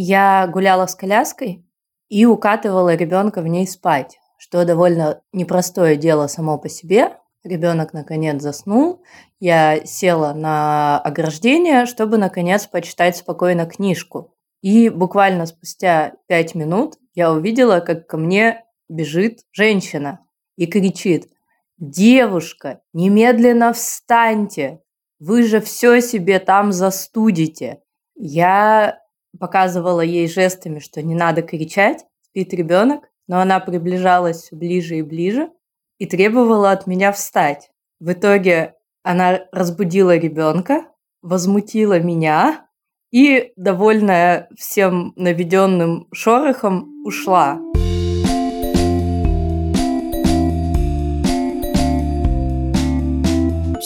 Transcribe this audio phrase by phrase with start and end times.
[0.00, 1.66] Я гуляла с коляской
[2.08, 7.16] и укатывала ребенка в ней спать, что довольно непростое дело само по себе.
[7.42, 9.02] Ребенок наконец заснул.
[9.40, 14.36] Я села на ограждение, чтобы наконец почитать спокойно книжку.
[14.62, 20.20] И буквально спустя пять минут я увидела, как ко мне бежит женщина
[20.54, 21.28] и кричит
[21.76, 24.80] «Девушка, немедленно встаньте!
[25.18, 27.82] Вы же все себе там застудите!»
[28.14, 29.00] Я
[29.38, 35.02] показывала ей жестами, что не надо кричать, спит ребенок, но она приближалась все ближе и
[35.02, 35.50] ближе
[35.98, 37.70] и требовала от меня встать.
[38.00, 40.86] В итоге она разбудила ребенка,
[41.22, 42.68] возмутила меня
[43.10, 47.58] и, довольная всем наведенным шорохом, ушла.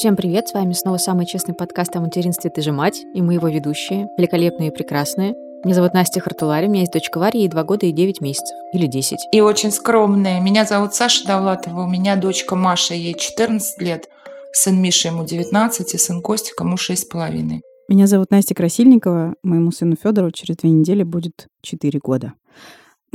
[0.02, 3.34] Всем привет, с вами снова самый честный подкаст о материнстве «Ты же мать» и мы
[3.34, 5.36] его ведущие, великолепные и прекрасные.
[5.64, 8.56] Меня зовут Настя Хартулари, у меня есть дочка Варя, ей 2 года и 9 месяцев,
[8.72, 9.28] или 10.
[9.30, 10.40] И очень скромная.
[10.40, 14.08] Меня зовут Саша Давлатова, у меня дочка Маша, ей 14 лет,
[14.52, 17.60] сын Миша, ему 19, и сын Костя, ему 6,5.
[17.88, 22.32] Меня зовут Настя Красильникова, моему сыну Федору через две недели будет 4 года.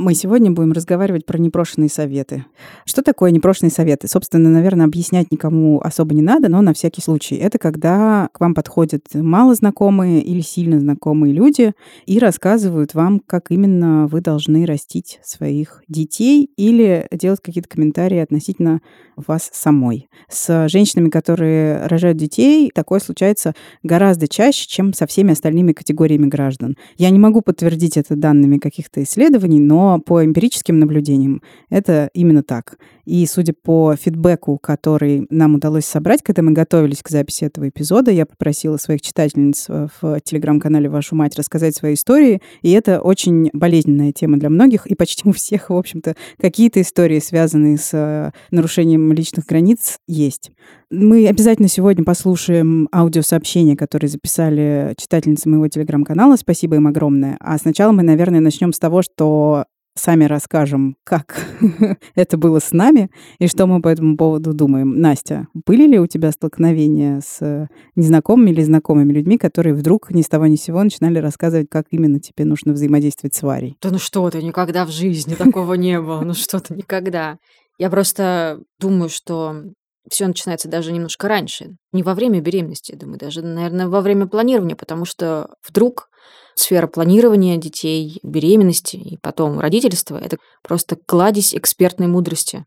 [0.00, 2.44] Мы сегодня будем разговаривать про непрошенные советы.
[2.84, 4.06] Что такое непрошенные советы?
[4.06, 7.34] Собственно, наверное, объяснять никому особо не надо, но на всякий случай.
[7.34, 11.72] Это когда к вам подходят мало знакомые или сильно знакомые люди
[12.06, 18.80] и рассказывают вам, как именно вы должны растить своих детей или делать какие-то комментарии относительно
[19.16, 20.08] вас самой.
[20.30, 26.76] С женщинами, которые рожают детей, такое случается гораздо чаще, чем со всеми остальными категориями граждан.
[26.98, 32.78] Я не могу подтвердить это данными каких-то исследований, но по эмпирическим наблюдениям это именно так.
[33.06, 38.10] И судя по фидбэку, который нам удалось собрать, когда мы готовились к записи этого эпизода,
[38.10, 43.48] я попросила своих читательниц э, в телеграм-канале «Вашу мать» рассказать свои истории, и это очень
[43.54, 48.32] болезненная тема для многих, и почти у всех, в общем-то, какие-то истории, связанные с э,
[48.50, 50.50] нарушением личных границ, есть.
[50.90, 56.36] Мы обязательно сегодня послушаем аудиосообщения, которые записали читательницы моего телеграм-канала.
[56.36, 57.36] Спасибо им огромное.
[57.40, 59.64] А сначала мы, наверное, начнем с того, что
[59.98, 61.44] сами расскажем, как
[62.14, 65.00] это было с нами и что мы по этому поводу думаем.
[65.00, 70.28] Настя, были ли у тебя столкновения с незнакомыми или знакомыми людьми, которые вдруг ни с
[70.28, 73.76] того ни с сего начинали рассказывать, как именно тебе нужно взаимодействовать с Варей?
[73.82, 76.20] Да ну что ты, никогда в жизни такого не было.
[76.20, 77.38] Ну что ты, никогда.
[77.78, 79.62] Я просто думаю, что
[80.10, 81.76] все начинается даже немножко раньше.
[81.92, 86.08] Не во время беременности, я думаю, даже, наверное, во время планирования, потому что вдруг
[86.54, 92.64] сфера планирования детей, беременности и потом родительства– это просто кладезь экспертной мудрости.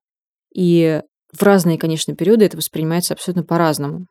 [0.53, 1.01] И
[1.33, 4.05] в разные, конечно, периоды это воспринимается абсолютно по-разному.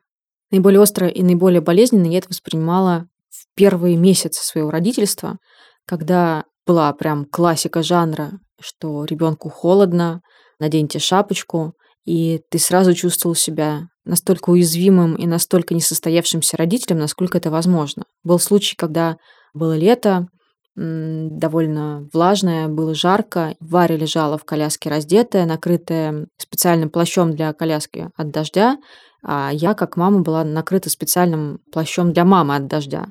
[0.51, 5.37] Наиболее остро и наиболее болезненно я это воспринимала в первые месяцы своего родительства,
[5.85, 10.21] когда была прям классика жанра, что ребенку холодно,
[10.59, 11.73] наденьте шапочку,
[12.05, 18.03] и ты сразу чувствовал себя настолько уязвимым и настолько несостоявшимся родителем, насколько это возможно.
[18.23, 19.17] Был случай, когда
[19.53, 20.27] было лето,
[20.75, 23.55] довольно влажное, было жарко.
[23.59, 28.77] Варя лежала в коляске раздетая, накрытая специальным плащом для коляски от дождя,
[29.23, 33.07] а я, как мама, была накрыта специальным плащом для мамы от дождя.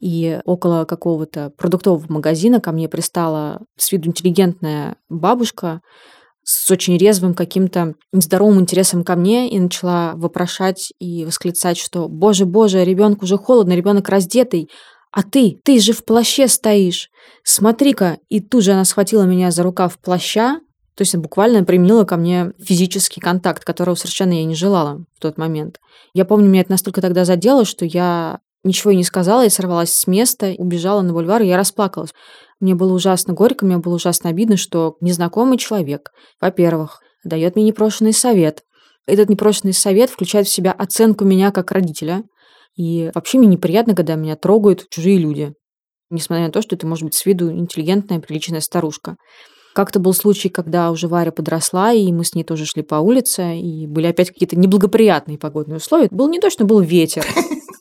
[0.00, 5.80] И около какого-то продуктового магазина ко мне пристала с виду интеллигентная бабушка
[6.44, 12.46] с очень резвым каким-то нездоровым интересом ко мне и начала вопрошать и восклицать, что «Боже,
[12.46, 14.68] боже, ребенку уже холодно, ребенок раздетый,
[15.12, 17.10] а ты, ты же в плаще стоишь.
[17.44, 18.18] Смотри-ка.
[18.30, 20.60] И тут же она схватила меня за рукав плаща,
[20.94, 25.36] то есть буквально применила ко мне физический контакт, которого совершенно я не желала в тот
[25.36, 25.80] момент.
[26.14, 29.92] Я помню, меня это настолько тогда задело, что я ничего и не сказала, я сорвалась
[29.92, 32.14] с места, убежала на бульвар, и я расплакалась.
[32.62, 38.12] Мне было ужасно горько, мне было ужасно обидно, что незнакомый человек, во-первых, дает мне непрошенный
[38.12, 38.62] совет.
[39.04, 42.22] Этот непрошенный совет включает в себя оценку меня как родителя,
[42.76, 45.52] и вообще мне неприятно, когда меня трогают чужие люди.
[46.08, 49.16] Несмотря на то, что это может быть с виду интеллигентная, приличная старушка.
[49.74, 53.56] Как-то был случай, когда уже Варя подросла, и мы с ней тоже шли по улице,
[53.58, 56.06] и были опять какие-то неблагоприятные погодные условия.
[56.12, 57.26] Был не точно, был ветер.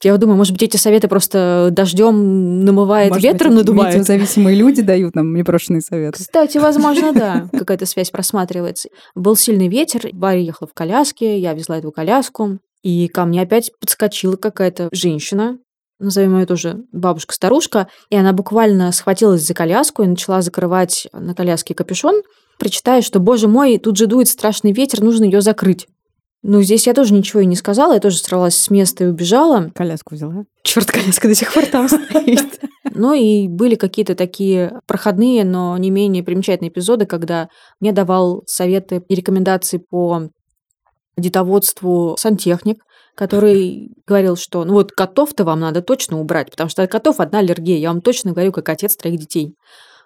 [0.03, 4.05] Я думаю, может быть, эти советы просто дождем намывает, может ветром быть, надувает.
[4.05, 6.19] зависимые люди дают нам непрошенные советы.
[6.19, 8.89] Кстати, возможно, да, какая-то связь просматривается.
[9.15, 12.59] Был сильный ветер, Варя ехала в коляске, я везла эту коляску.
[12.83, 15.59] И ко мне опять подскочила какая-то женщина,
[15.99, 21.75] назовем ее тоже бабушка-старушка, и она буквально схватилась за коляску и начала закрывать на коляске
[21.75, 22.23] капюшон,
[22.57, 25.87] прочитая, что, боже мой, тут же дует страшный ветер, нужно ее закрыть.
[26.43, 29.71] Ну, здесь я тоже ничего и не сказала, я тоже сорвалась с места и убежала.
[29.75, 30.45] Коляску взяла?
[30.63, 32.59] Черт, коляска до сих пор там стоит.
[32.93, 37.47] Ну и были какие-то такие проходные, но не менее примечательные эпизоды, когда
[37.79, 40.29] мне давал советы и рекомендации по
[41.15, 42.83] детоводству сантехник,
[43.15, 47.39] который говорил, что ну вот котов-то вам надо точно убрать, потому что от котов одна
[47.39, 49.55] аллергия, я вам точно говорю, как отец троих детей.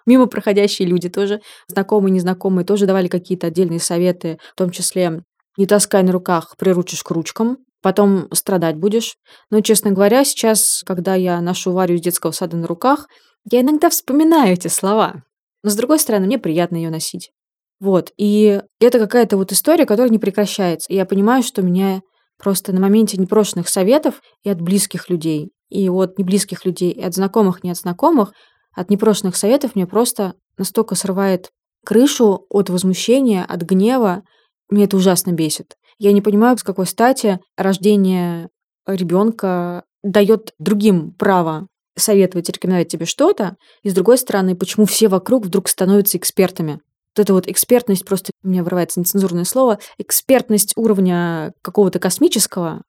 [0.04, 5.22] Мимо проходящие люди тоже, знакомые, незнакомые, тоже давали какие-то отдельные советы, в том числе
[5.56, 9.16] не таскай на руках, приручишь к ручкам, потом страдать будешь.
[9.50, 13.06] Но, честно говоря, сейчас, когда я ношу Варю из детского сада на руках,
[13.50, 15.22] я иногда вспоминаю эти слова.
[15.62, 17.30] Но, с другой стороны, мне приятно ее носить.
[17.80, 18.12] Вот.
[18.16, 20.92] И это какая-то вот история, которая не прекращается.
[20.92, 22.00] И я понимаю, что меня
[22.38, 27.14] просто на моменте непрошенных советов и от близких людей, и от неблизких людей, и от
[27.14, 28.32] знакомых, не от знакомых,
[28.74, 31.50] от непрошенных советов мне просто настолько срывает
[31.84, 34.22] крышу от возмущения, от гнева.
[34.68, 35.76] Мне это ужасно бесит.
[35.98, 38.48] Я не понимаю, с какой стати рождение
[38.86, 45.46] ребенка дает другим право советовать, рекомендовать тебе что-то, и с другой стороны, почему все вокруг
[45.46, 46.80] вдруг становятся экспертами.
[47.16, 52.82] Вот эта вот экспертность, просто у меня вырывается нецензурное слово, экспертность уровня какого-то космического,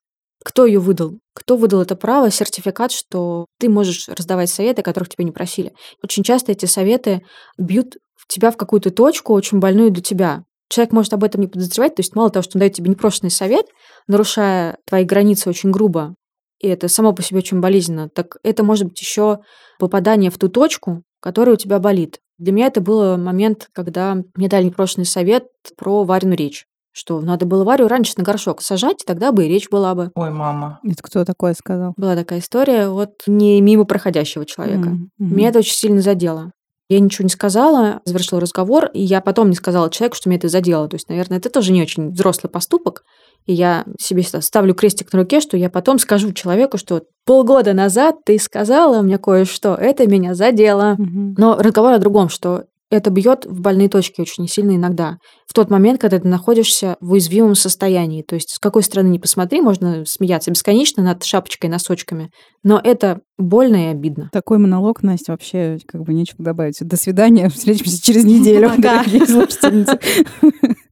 [0.44, 1.20] кто ее выдал?
[1.34, 5.74] Кто выдал это право, сертификат, что ты можешь раздавать советы, которых тебя не просили?
[6.04, 7.22] Очень часто эти советы
[7.58, 7.98] бьют
[8.28, 10.44] тебя в какую-то точку, очень больную для тебя.
[10.70, 13.32] Человек может об этом не подозревать, то есть мало того, что он дает тебе непрошенный
[13.32, 13.68] совет,
[14.08, 16.16] нарушая твои границы очень грубо,
[16.60, 19.40] и это само по себе очень болезненно, так это может быть еще
[19.80, 22.20] попадание в ту точку, которая у тебя болит.
[22.38, 25.48] Для меня это был момент, когда мне дали непрошенный совет
[25.78, 26.66] про Варину речь
[26.98, 30.10] что надо было Варю раньше на горшок сажать, тогда бы и речь была бы.
[30.16, 30.80] Ой, мама.
[30.84, 31.94] Это кто такое сказал?
[31.96, 34.90] Была такая история вот не мимо проходящего человека.
[34.90, 35.08] Mm-hmm.
[35.20, 36.52] Меня это очень сильно задело.
[36.90, 40.48] Я ничего не сказала, завершила разговор, и я потом не сказала человеку, что меня это
[40.48, 40.88] задело.
[40.88, 43.04] То есть, наверное, это тоже не очень взрослый поступок.
[43.46, 48.18] И я себе ставлю крестик на руке, что я потом скажу человеку, что полгода назад
[48.26, 50.96] ты сказала мне кое-что, это меня задело.
[50.98, 51.36] Мгм.
[51.38, 55.18] Но разговор о другом, что это бьет в больные точки очень сильно иногда.
[55.46, 58.22] В тот момент, когда ты находишься в уязвимом состоянии.
[58.22, 62.32] То есть с какой стороны не посмотри, можно смеяться бесконечно над шапочкой, носочками.
[62.64, 64.30] Но это больно и обидно.
[64.32, 66.80] Такой монолог, Настя, вообще как бы нечего добавить.
[66.80, 70.00] До свидания, встретимся через неделю, дорогие слушательницы.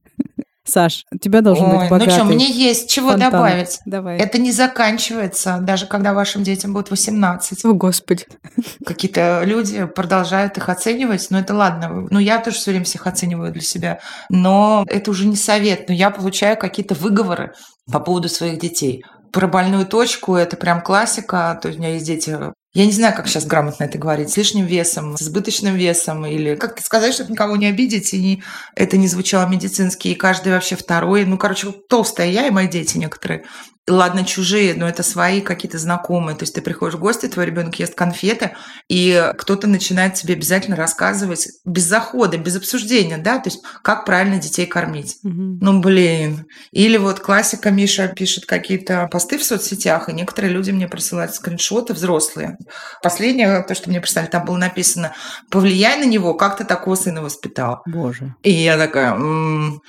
[0.66, 3.30] Саш, у тебя должен Ой, быть ну богатый что, мне есть чего фонтан.
[3.30, 3.78] добавить.
[3.86, 4.18] Давай.
[4.18, 7.64] Это не заканчивается, даже когда вашим детям будет 18.
[7.64, 8.26] О, Господи.
[8.84, 12.06] Какие-то люди продолжают их оценивать, но это ладно.
[12.10, 14.00] Ну, я тоже все время всех оцениваю для себя.
[14.28, 15.88] Но это уже не совет.
[15.88, 17.54] Но я получаю какие-то выговоры
[17.90, 19.04] по поводу своих детей.
[19.32, 21.58] Про больную точку это прям классика.
[21.62, 22.36] То есть у меня есть дети
[22.76, 26.56] я не знаю, как сейчас грамотно это говорить, с лишним весом, с избыточным весом, или
[26.56, 28.42] как сказать, чтобы никого не обидеть, и
[28.74, 31.24] это не звучало медицински, и каждый вообще второй.
[31.24, 33.44] Ну, короче, толстая я и мои дети некоторые.
[33.88, 36.36] Ладно, чужие, но это свои какие-то знакомые.
[36.36, 38.56] То есть ты приходишь в гости, твой ребенок ест конфеты,
[38.88, 44.38] и кто-то начинает тебе обязательно рассказывать без захода, без обсуждения, да, то есть как правильно
[44.38, 45.18] детей кормить.
[45.22, 45.58] Мгм.
[45.60, 46.46] Ну, блин.
[46.72, 51.94] Или вот классика, Миша пишет какие-то посты в соцсетях, и некоторые люди мне присылают скриншоты
[51.94, 52.58] взрослые.
[53.02, 55.12] Последнее, то, что мне прислали, там было написано
[55.48, 57.82] «Повлияй на него, как ты такого сына воспитал».
[57.86, 58.34] Боже.
[58.42, 59.12] И я такая...
[59.12, 59.80] «М,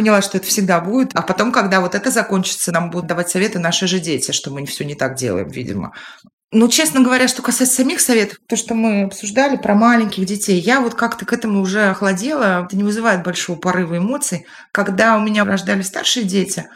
[0.00, 1.10] Поняла, что это всегда будет.
[1.12, 4.64] А потом, когда вот это закончится, нам будут давать советы наши же дети, что мы
[4.64, 5.92] все не так делаем, видимо.
[6.52, 10.80] Ну, честно говоря, что касается самих советов, то, что мы обсуждали про маленьких детей, я
[10.80, 12.64] вот как-то к этому уже охладела.
[12.64, 14.46] Это не вызывает большого порыва эмоций.
[14.72, 16.66] Когда у меня рождались старшие дети,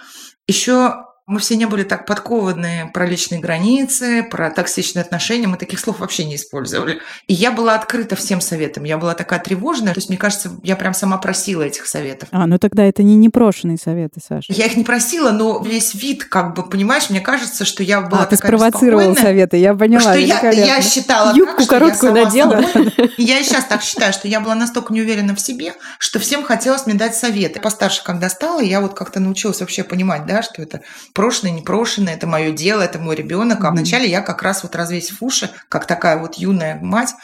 [0.46, 5.46] еще мы все не были так подкованы про личные границы, про токсичные отношения.
[5.46, 7.00] Мы таких слов вообще не использовали.
[7.26, 8.84] И я была открыта всем советам.
[8.84, 9.94] Я была такая тревожная.
[9.94, 12.28] То есть, мне кажется, я прям сама просила этих советов.
[12.30, 14.52] А, ну тогда это не непрошенные советы, Саша.
[14.52, 18.22] Я их не просила, но весь вид, как бы, понимаешь, мне кажется, что я была
[18.22, 20.00] А, ты такая спровоцировала беспокойная, советы, я поняла.
[20.02, 22.62] что я, я считала так, Юбку я короткую сама надела.
[22.62, 25.74] собой- И Я и сейчас так считаю, что я была настолько не уверена в себе,
[25.98, 27.60] что всем хотелось мне дать советы.
[27.60, 30.82] Постарше, когда стала, я вот как-то научилась вообще понимать, да, что это
[31.14, 33.64] прошлое, непрошенное, это мое дело, это мой ребенок.
[33.64, 37.14] А вначале я как раз вот развесив уши, как такая вот юная мать,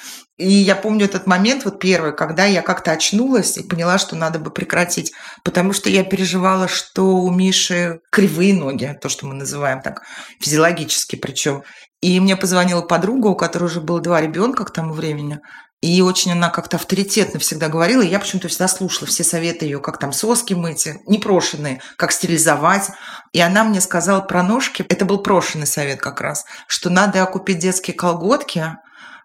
[0.40, 4.38] и я помню этот момент вот первый, когда я как-то очнулась и поняла, что надо
[4.38, 5.12] бы прекратить,
[5.44, 10.00] потому что я переживала, что у Миши кривые ноги, то, что мы называем так,
[10.40, 11.62] физиологически причем.
[12.00, 15.40] И мне позвонила подруга, у которой уже было два ребенка к тому времени,
[15.80, 19.80] и очень она как-то авторитетно всегда говорила, и я почему-то всегда слушала все советы ее,
[19.80, 22.90] как там соски мыть, непрошенные, как стерилизовать.
[23.32, 27.60] И она мне сказала про ножки, это был прошенный совет как раз, что надо купить
[27.60, 28.76] детские колготки,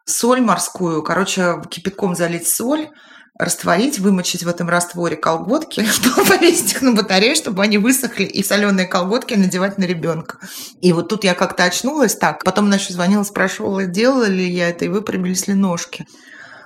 [0.05, 2.89] соль морскую, короче, кипятком залить соль,
[3.37, 5.85] растворить, вымочить в этом растворе колготки,
[6.29, 10.37] повесить их на батарею, чтобы они высохли, и соленые колготки надевать на ребенка.
[10.79, 12.45] И вот тут я как-то очнулась так.
[12.45, 16.07] Потом она еще звонила, спрашивала, делала ли я это, и выпрямились ли ножки.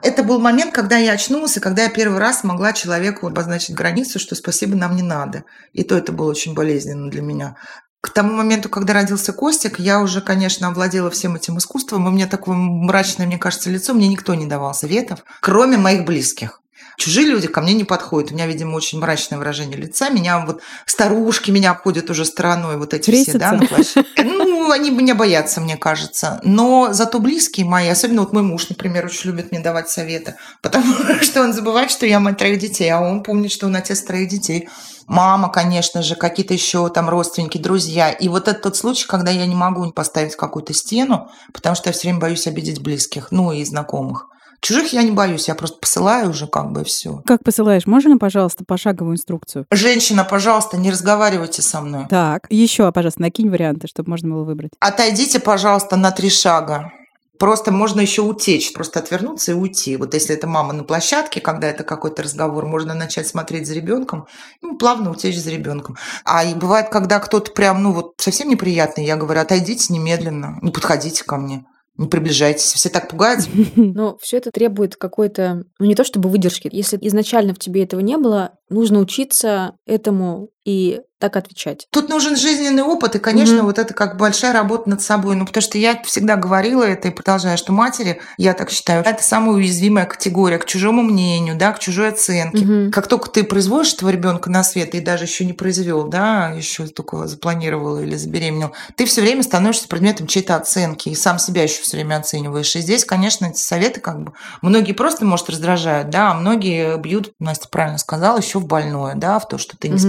[0.02, 4.20] Это был момент, когда я очнулась, и когда я первый раз могла человеку обозначить границу,
[4.20, 5.44] что спасибо нам не надо.
[5.74, 7.58] И то это было очень болезненно для меня.
[8.02, 12.28] К тому моменту, когда родился Костик, я уже, конечно, овладела всем этим искусством, и мне
[12.28, 16.62] такое мрачное, мне кажется, лицо, мне никто не давал советов, кроме моих близких.
[17.00, 18.32] Чужие люди ко мне не подходят.
[18.32, 20.10] У меня, видимо, очень мрачное выражение лица.
[20.10, 23.32] Меня вот старушки меня обходят уже стороной, вот эти Трясятся.
[23.32, 24.24] все, да, на площадке.
[24.24, 26.42] Ну, они меня боятся, мне кажется.
[26.44, 30.94] Но зато близкие мои, особенно вот мой муж, например, очень любит мне давать советы, потому
[31.22, 34.28] что он забывает, что я мать троих детей, а он помнит, что он отец троих
[34.28, 34.68] детей.
[35.08, 38.12] Мама, конечно же, какие-то еще там родственники, друзья.
[38.12, 41.94] И вот это тот случай, когда я не могу поставить какую-то стену, потому что я
[41.94, 44.28] все время боюсь обидеть близких, ну и знакомых.
[44.62, 47.22] Чужих я не боюсь, я просто посылаю уже как бы все.
[47.26, 47.88] Как посылаешь?
[47.88, 49.66] Можно, пожалуйста, пошаговую инструкцию?
[49.72, 52.08] Женщина, пожалуйста, не разговаривайте со мной.
[52.10, 54.72] Так, еще, пожалуйста, накинь варианты, чтобы можно было выбрать.
[54.80, 56.92] Отойдите, пожалуйста, на три шага.
[57.40, 59.96] Просто можно еще утечь, просто отвернуться и уйти.
[59.96, 64.28] Вот если это мама на площадке, когда это какой-то разговор, можно начать смотреть за ребенком,
[64.62, 65.96] ну, плавно утечь за ребенком.
[66.26, 70.72] А и бывает, когда кто-то прям, ну, вот совсем неприятный, я говорю, отойдите немедленно, не
[70.72, 71.64] подходите ко мне.
[72.00, 73.50] Не приближайтесь, все так пугаются.
[73.76, 76.70] Но все это требует какой-то, ну не то чтобы выдержки.
[76.72, 81.88] Если изначально в тебе этого не было, нужно учиться этому и так отвечать.
[81.92, 83.66] Тут нужен жизненный опыт, и, конечно, Мгм.
[83.66, 85.36] вот это как большая работа над собой.
[85.36, 89.22] Ну, потому что я всегда говорила это и продолжаю, что матери, я так считаю, это
[89.22, 92.64] самая уязвимая категория к чужому мнению, да, к чужой оценке.
[92.64, 92.92] Мгм.
[92.92, 96.88] Как только ты производишь этого ребенка на свет, и даже еще не произвел, да, еще
[96.88, 101.82] только запланировал или забеременел, ты все время становишься предметом чьей-то оценки, и сам себя еще
[101.82, 102.74] все время оцениваешь.
[102.78, 107.34] И здесь, конечно, эти советы как бы многие просто, может, раздражают, да, а многие бьют,
[107.40, 110.02] Настя правильно сказала, еще в больное, да, в то, что ты не Мгм.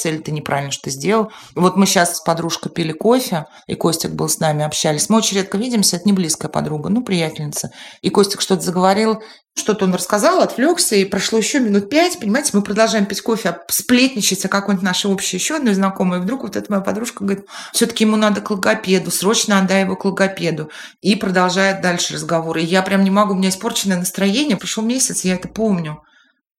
[0.00, 1.30] Справляешься или ты неправильно что сделал.
[1.54, 5.08] Вот мы сейчас с подружкой пили кофе, и Костик был с нами, общались.
[5.08, 7.70] Мы очень редко видимся, это не близкая подруга, ну, приятельница.
[8.02, 9.22] И Костик что-то заговорил,
[9.56, 13.58] что-то он рассказал, отвлекся, и прошло еще минут пять, понимаете, мы продолжаем пить кофе, а
[13.68, 17.46] сплетничать о какой-нибудь нашей общей еще одной знакомой, и вдруг вот эта моя подружка говорит,
[17.72, 20.70] все-таки ему надо к логопеду, срочно отдай его к логопеду.
[21.00, 22.58] И продолжает дальше разговор.
[22.58, 26.02] И я прям не могу, у меня испорченное настроение, прошел месяц, я это помню.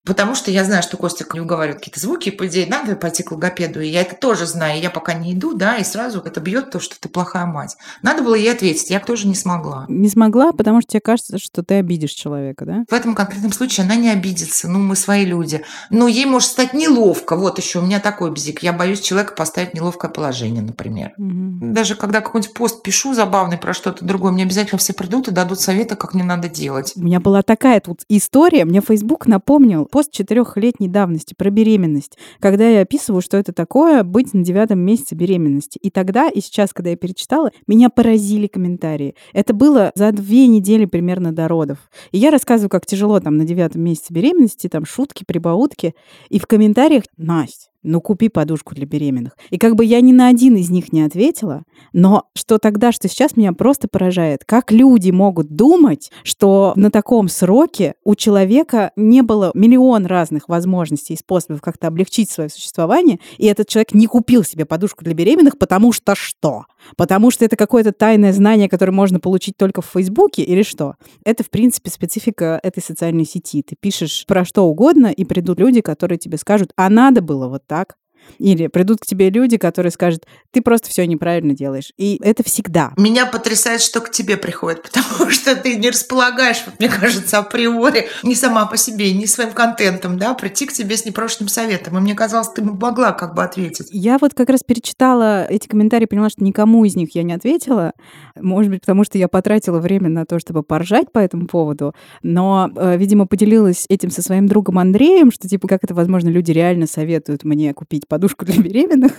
[0.03, 3.22] Потому что я знаю, что Костик не уговаривает какие-то звуки, и, по идее, надо пойти
[3.22, 3.81] к логопеду.
[3.81, 4.79] И я это тоже знаю.
[4.79, 7.77] И я пока не иду, да, и сразу это бьет то, что ты плохая мать.
[8.01, 9.86] Надо было ей ответить, я тоже не смогла.
[9.88, 12.86] Не смогла, потому что тебе кажется, что ты обидишь человека, да?
[12.89, 14.67] В этом конкретном случае она не обидится.
[14.67, 15.63] Ну, мы свои люди.
[15.91, 17.36] Но ей может стать неловко.
[17.36, 18.63] Вот еще у меня такой бзик.
[18.63, 21.13] Я боюсь человека поставить в неловкое положение, например.
[21.17, 21.74] Мгм.
[21.74, 25.60] Даже когда какой-нибудь пост пишу забавный про что-то другое, мне обязательно все придут и дадут
[25.60, 26.93] советы, как мне надо делать.
[26.96, 28.65] У меня была такая тут история.
[28.65, 34.33] Мне Facebook напомнил пост четырехлетней давности про беременность, когда я описываю, что это такое быть
[34.33, 35.77] на девятом месяце беременности.
[35.81, 39.15] И тогда, и сейчас, когда я перечитала, меня поразили комментарии.
[39.33, 41.77] Это было за две недели примерно до родов.
[42.12, 45.93] И я рассказываю, как тяжело там на девятом месяце беременности, там шутки, прибаутки.
[46.29, 49.38] И в комментариях, Настя, ну купи подушку для беременных.
[49.50, 53.07] И как бы я ни на один из них не ответила, но что тогда, что
[53.07, 59.21] сейчас меня просто поражает, как люди могут думать, что на таком сроке у человека не
[59.21, 64.43] было миллион разных возможностей и способов как-то облегчить свое существование, и этот человек не купил
[64.43, 66.65] себе подушку для беременных, потому что что?
[66.97, 70.95] Потому что это какое-то тайное знание, которое можно получить только в Фейсбуке или что?
[71.23, 73.61] Это, в принципе, специфика этой социальной сети.
[73.61, 77.65] Ты пишешь про что угодно, и придут люди, которые тебе скажут, а надо было вот
[77.67, 77.95] так.
[78.39, 81.91] Или придут к тебе люди, которые скажут, ты просто все неправильно делаешь.
[81.97, 82.93] И это всегда.
[82.97, 88.07] Меня потрясает, что к тебе приходит, потому что ты не располагаешь, вот мне кажется, априори,
[88.23, 91.97] не сама по себе, не своим контентом, да, прийти к тебе с непрошенным советом.
[91.97, 93.87] И мне казалось, ты могла как бы ответить.
[93.91, 97.93] Я вот как раз перечитала эти комментарии, поняла, что никому из них я не ответила.
[98.39, 101.93] Может быть, потому что я потратила время на то, чтобы поржать по этому поводу.
[102.23, 106.51] Но, э, видимо, поделилась этим со своим другом Андреем, что, типа, как это возможно, люди
[106.51, 109.13] реально советуют мне купить подушку для беременных.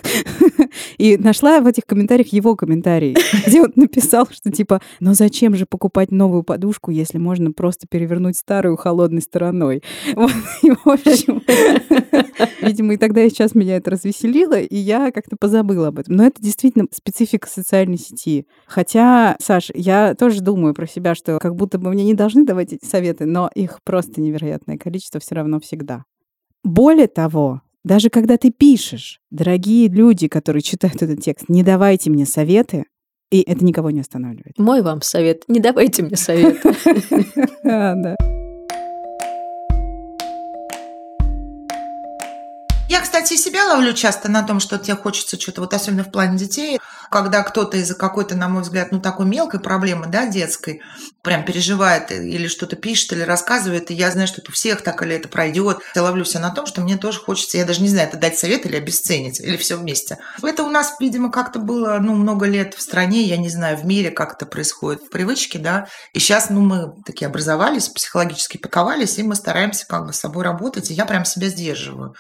[0.99, 5.64] И нашла в этих комментариях его комментарий, где он написал, что, типа, ну зачем же
[5.64, 9.82] покупать новую подушку, если можно просто перевернуть старую холодной стороной?
[10.14, 10.30] Вот,
[10.62, 11.42] и, в общем,
[12.61, 16.16] видимо, и тогда, и сейчас меня это развеселило, и я как-то позабыла об этом.
[16.16, 18.46] Но это действительно специфика социальной сети.
[18.66, 22.75] Хотя, Саш, я тоже думаю про себя, что как будто бы мне не должны давать
[22.75, 26.04] эти советы, но их просто невероятное количество все равно всегда.
[26.62, 32.27] Более того, даже когда ты пишешь, дорогие люди, которые читают этот текст, не давайте мне
[32.27, 32.85] советы,
[33.31, 34.59] и это никого не останавливает.
[34.59, 35.45] Мой вам совет.
[35.49, 36.62] Не давайте мне совет.
[42.92, 46.37] Я, кстати, себя ловлю часто на том, что тебе хочется что-то, вот особенно в плане
[46.37, 46.78] детей,
[47.11, 50.82] когда кто-то из-за какой-то, на мой взгляд, ну такой мелкой проблемы, да, детской,
[51.22, 55.14] прям переживает или что-то пишет или рассказывает, и я знаю, что у всех так или
[55.14, 55.78] это пройдет.
[55.94, 58.38] Я ловлю себя на том, что мне тоже хочется, я даже не знаю, это дать
[58.38, 60.18] совет или обесценить, или все вместе.
[60.42, 63.87] Это у нас, видимо, как-то было, ну, много лет в стране, я не знаю, в
[63.87, 69.18] мире как это происходит, в привычке, да, и сейчас, ну, мы такие образовались, психологически паковались,
[69.18, 72.14] и мы стараемся как бы с собой работать, и я прям себя сдерживаю.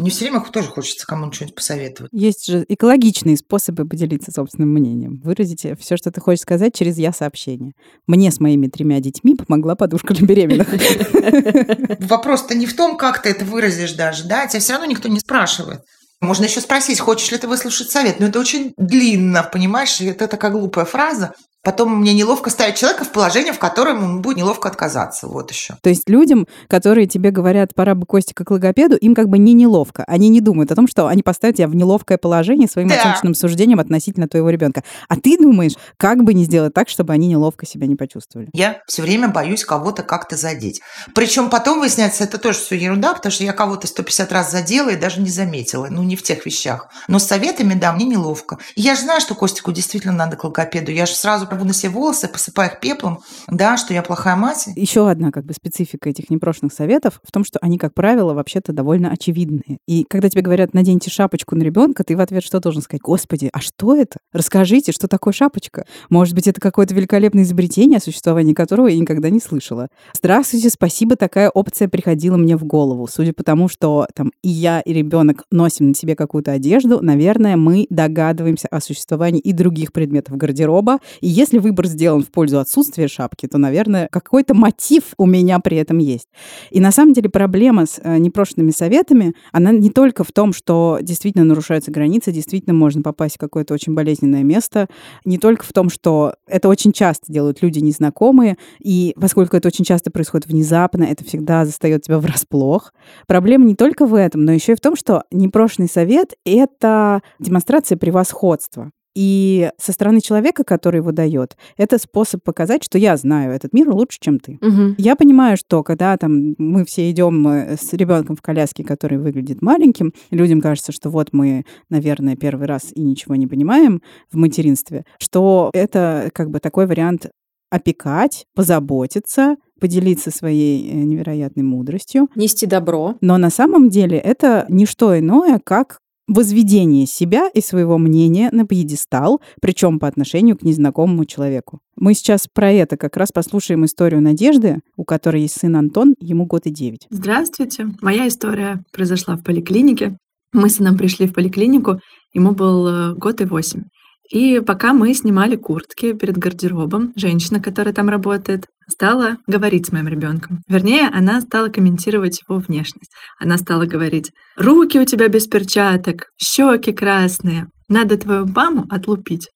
[0.00, 2.10] Не все время тоже хочется кому-нибудь что-нибудь посоветовать.
[2.12, 5.20] Есть же экологичные способы поделиться собственным мнением.
[5.22, 7.74] Выразить все, что ты хочешь сказать, через я-сообщение.
[8.06, 10.68] Мне с моими тремя детьми помогла подушка для беременных.
[12.00, 14.46] Вопрос-то не в том, как ты это выразишь даже, да?
[14.46, 15.82] Тебя все равно никто не спрашивает.
[16.22, 20.00] Можно еще спросить, хочешь ли ты выслушать совет, но это очень длинно, понимаешь?
[20.00, 21.34] Это такая глупая фраза.
[21.62, 25.26] Потом мне неловко ставить человека в положение, в котором ему будет неловко отказаться.
[25.26, 25.76] Вот еще.
[25.82, 29.52] То есть людям, которые тебе говорят, пора бы Костика к логопеду, им как бы не
[29.52, 30.04] неловко.
[30.06, 32.96] Они не думают о том, что они поставят тебя в неловкое положение своим да.
[32.96, 34.84] оценочным суждением относительно твоего ребенка.
[35.08, 38.48] А ты думаешь, как бы не сделать так, чтобы они неловко себя не почувствовали?
[38.54, 40.80] Я все время боюсь кого-то как-то задеть.
[41.14, 44.96] Причем потом выясняется, это тоже все ерунда, потому что я кого-то 150 раз задела и
[44.96, 45.88] даже не заметила.
[45.90, 46.88] Ну, не в тех вещах.
[47.06, 48.58] Но с советами, да, мне неловко.
[48.76, 50.90] И я же знаю, что Костику действительно надо к логопеду.
[50.90, 54.68] Я же сразу рву на себе волосы, посыпаю их пеплом, да, что я плохая мать.
[54.76, 58.72] Еще одна как бы специфика этих непрошенных советов в том, что они, как правило, вообще-то
[58.72, 59.78] довольно очевидные.
[59.86, 63.02] И когда тебе говорят, наденьте шапочку на ребенка, ты в ответ что должен сказать?
[63.02, 64.18] Господи, а что это?
[64.32, 65.84] Расскажите, что такое шапочка?
[66.08, 69.88] Может быть, это какое-то великолепное изобретение, о существовании которого я никогда не слышала.
[70.14, 73.06] Здравствуйте, спасибо, такая опция приходила мне в голову.
[73.06, 77.56] Судя по тому, что там и я, и ребенок носим на себе какую-то одежду, наверное,
[77.56, 80.98] мы догадываемся о существовании и других предметов гардероба.
[81.20, 85.78] И если выбор сделан в пользу отсутствия шапки, то, наверное, какой-то мотив у меня при
[85.78, 86.28] этом есть.
[86.70, 90.98] И на самом деле проблема с э, непрошенными советами, она не только в том, что
[91.00, 94.88] действительно нарушаются границы, действительно можно попасть в какое-то очень болезненное место,
[95.24, 99.86] не только в том, что это очень часто делают люди незнакомые, и поскольку это очень
[99.86, 102.92] часто происходит внезапно, это всегда застает тебя врасплох.
[103.26, 107.96] Проблема не только в этом, но еще и в том, что непрошенный совет— это демонстрация
[107.96, 108.90] превосходства.
[109.14, 113.90] И со стороны человека, который его дает, это способ показать, что я знаю этот мир
[113.90, 114.58] лучше, чем ты.
[114.62, 114.94] Угу.
[114.98, 119.62] Я понимаю, что когда там мы все идем э, с ребенком в коляске, который выглядит
[119.62, 125.04] маленьким, людям кажется, что вот мы, наверное, первый раз и ничего не понимаем в материнстве,
[125.18, 127.30] что это как бы такой вариант
[127.70, 132.28] опекать, позаботиться, поделиться своей э, невероятной мудростью.
[132.34, 133.16] Нести добро.
[133.20, 135.98] Но на самом деле это не что иное, как
[136.30, 141.80] возведение себя и своего мнения на пьедестал, причем по отношению к незнакомому человеку.
[141.96, 146.46] Мы сейчас про это как раз послушаем историю Надежды, у которой есть сын Антон, ему
[146.46, 147.06] год и девять.
[147.10, 147.88] Здравствуйте.
[148.00, 150.16] Моя история произошла в поликлинике.
[150.52, 152.00] Мы с сыном пришли в поликлинику,
[152.32, 153.82] ему был э, год и восемь.
[154.30, 160.08] И пока мы снимали куртки перед гардеробом, женщина, которая там работает, стала говорить с моим
[160.08, 160.60] ребенком.
[160.68, 163.12] Вернее, она стала комментировать его внешность.
[163.38, 169.48] Она стала говорить, руки у тебя без перчаток, щеки красные, надо твою маму отлупить.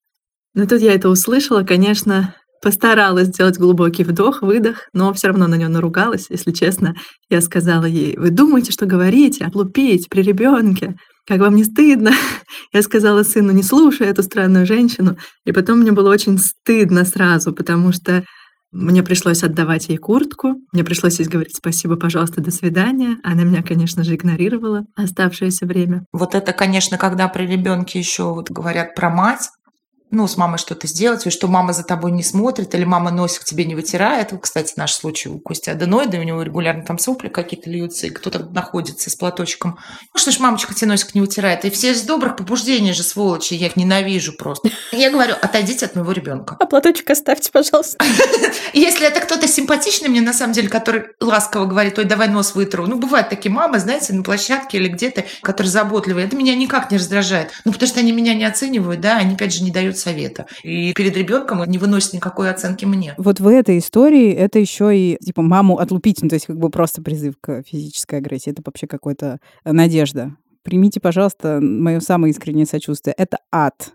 [0.55, 5.57] Но тут я это услышала, конечно, постаралась сделать глубокий вдох, выдох, но все равно на
[5.57, 6.94] нее наругалась, если честно.
[7.29, 10.97] Я сказала ей, вы думаете, что говорите, отлупить при ребенке?
[11.27, 12.12] как вам не стыдно?
[12.73, 15.16] Я сказала сыну, не слушай эту странную женщину.
[15.44, 18.25] И потом мне было очень стыдно сразу, потому что
[18.75, 23.19] мне пришлось отдавать ей куртку, мне пришлось ей говорить спасибо, пожалуйста, до свидания.
[23.23, 26.05] Она меня, конечно же, игнорировала оставшееся время.
[26.13, 29.49] Вот это, конечно, когда при ребенке еще вот говорят про мать,
[30.14, 33.44] ну, с мамой что-то сделать, и что мама за тобой не смотрит, или мама носик
[33.44, 34.33] тебе не вытирает.
[34.40, 38.38] Кстати, наш случай у Кости аденоиды, у него регулярно там сопли какие-то льются, и кто-то
[38.38, 39.79] находится с платочком.
[40.12, 41.64] Ну, что ж мамочка тебе носик не вытирает?
[41.64, 44.70] И все из добрых побуждений же, сволочи, я их ненавижу просто.
[44.92, 46.57] Я говорю, отойдите от моего ребенка.
[46.59, 47.98] А платочек оставьте, пожалуйста.
[48.72, 52.87] Если это кто-то симпатичный мне, на самом деле, который ласково говорит, ой, давай нос вытру.
[52.87, 56.27] Ну, бывают такие мамы, знаете, на площадке или где-то, которые заботливые.
[56.27, 57.50] Это меня никак не раздражает.
[57.64, 60.47] Ну, потому что они меня не оценивают, да, они, опять же, не дают совета.
[60.62, 63.14] И перед ребенком он не выносит никакой оценки мне.
[63.17, 66.71] Вот в этой истории это еще и типа маму отлупить, ну, то есть как бы
[66.71, 68.53] просто призыв к физической агрессии.
[68.53, 70.37] Это вообще какая-то надежда.
[70.62, 73.14] Примите, пожалуйста, мое самое искреннее сочувствие.
[73.17, 73.93] Это ад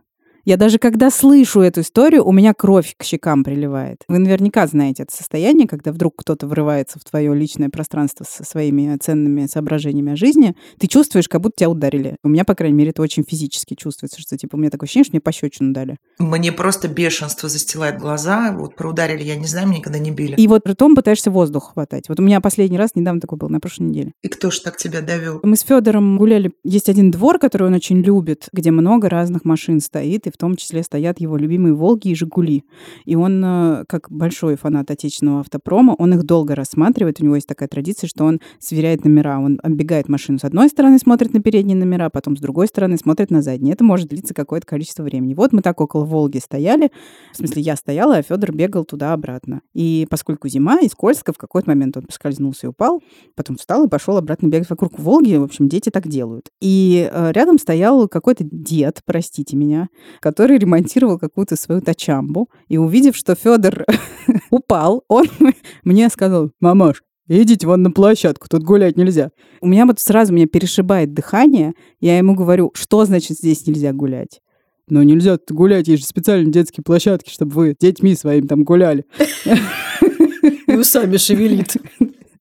[0.50, 4.04] Я даже когда слышу эту историю, у меня кровь к щекам приливает.
[4.08, 8.98] Вы наверняка знаете это состояние, когда вдруг кто-то врывается в твое личное пространство со своими
[8.98, 12.16] ценными соображениями о жизни, ты чувствуешь, как будто тебя ударили.
[12.24, 15.04] У меня, по крайней мере, это очень физически чувствуется, что типа у меня такое ощущение,
[15.04, 15.98] что мне пощечину дали.
[16.18, 18.52] Мне просто бешенство застилает глаза.
[18.52, 20.34] Вот про ударили, я не знаю, меня никогда не били.
[20.34, 22.10] И вот ртом пытаешься воздух хватать.
[22.10, 24.14] Вот у меня последний раз недавно такой был, на прошлой неделе.
[24.24, 25.42] И кто ж так тебя довел?
[25.44, 26.54] Мы с Федором гуляли.
[26.64, 30.56] Есть один двор, который он очень любит, где много разных машин стоит, и в том
[30.56, 32.64] числе стоят его любимые «Волги» и «Жигули».
[33.06, 37.20] И он, э, как большой фанат отечественного автопрома, он их долго рассматривает.
[37.20, 39.40] У него есть такая традиция, что он сверяет номера.
[39.40, 43.30] Он оббегает машину с одной стороны, смотрит на передние номера, потом с другой стороны смотрит
[43.30, 43.74] на задние.
[43.74, 45.34] Это может длиться какое-то количество времени.
[45.34, 46.92] Вот мы так около «Волги» стояли.
[47.34, 49.62] В смысле, я стояла, а Федор бегал туда-обратно.
[49.74, 53.02] И поскольку зима и скользко, в какой-то момент он поскользнулся и упал,
[53.36, 55.36] потом встал и пошел обратно бегать вокруг Волги.
[55.36, 56.50] В общем, дети так делают.
[56.62, 59.90] И э, рядом стоял какой-то дед, простите меня,
[60.30, 62.50] который ремонтировал какую-то свою тачамбу.
[62.68, 63.84] И увидев, что Федор
[64.52, 65.26] упал, он
[65.84, 69.32] мне сказал, мамаш, идите вон на площадку, тут гулять нельзя.
[69.60, 74.40] У меня вот сразу меня перешибает дыхание, я ему говорю, что значит здесь нельзя гулять?
[74.88, 79.06] Но нельзя тут гулять, есть же специальные детские площадки, чтобы вы детьми своим там гуляли.
[80.68, 81.76] И усами шевелит.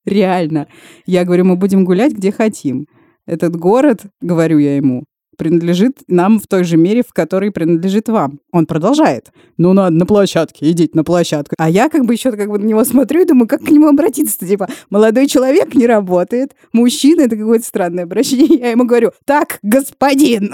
[0.05, 0.67] Реально.
[1.07, 2.85] Я говорю, мы будем гулять, где хотим.
[3.25, 5.05] Этот город, говорю я ему,
[5.39, 8.41] принадлежит нам в той же мере, в которой принадлежит вам.
[8.51, 9.31] Он продолжает.
[9.57, 11.55] Ну, надо на площадке, идите на площадку.
[11.57, 13.87] А я как бы еще как бы на него смотрю и думаю, как к нему
[13.87, 14.45] обратиться-то?
[14.45, 18.59] Типа, молодой человек не работает, мужчина— это какое-то странное обращение.
[18.59, 20.51] Я ему говорю, так, господин.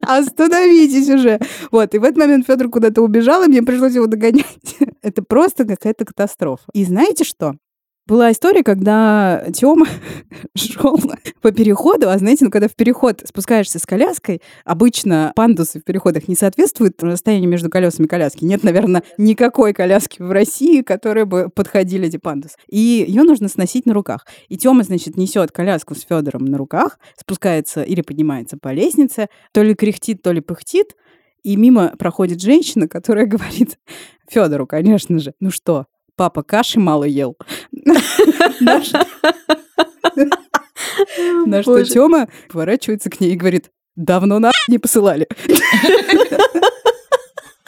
[0.00, 1.40] Остановитесь уже.
[1.70, 4.76] Вот, и в этот момент Федор куда-то убежал, и мне пришлось его догонять.
[5.02, 6.64] Это просто какая-то катастрофа.
[6.74, 7.54] И знаете что?
[8.06, 9.86] Была история, когда Тёма
[10.54, 11.00] шел
[11.40, 16.28] по переходу, а знаете, ну когда в переход спускаешься с коляской, обычно пандусы в переходах
[16.28, 18.44] не соответствуют расстоянию между колесами коляски.
[18.44, 22.56] Нет, наверное, никакой коляски в России, которой бы подходили эти пандусы.
[22.68, 24.26] И ее нужно сносить на руках.
[24.50, 29.62] И Тёма, значит, несет коляску с Федором на руках, спускается или поднимается по лестнице, то
[29.62, 30.94] ли кряхтит, то ли пыхтит,
[31.42, 33.78] и мимо проходит женщина, которая говорит
[34.28, 37.36] Федору, конечно же, ну что, папа каши мало ел.
[41.46, 45.28] На что Тёма поворачивается к ней и говорит, давно на не посылали.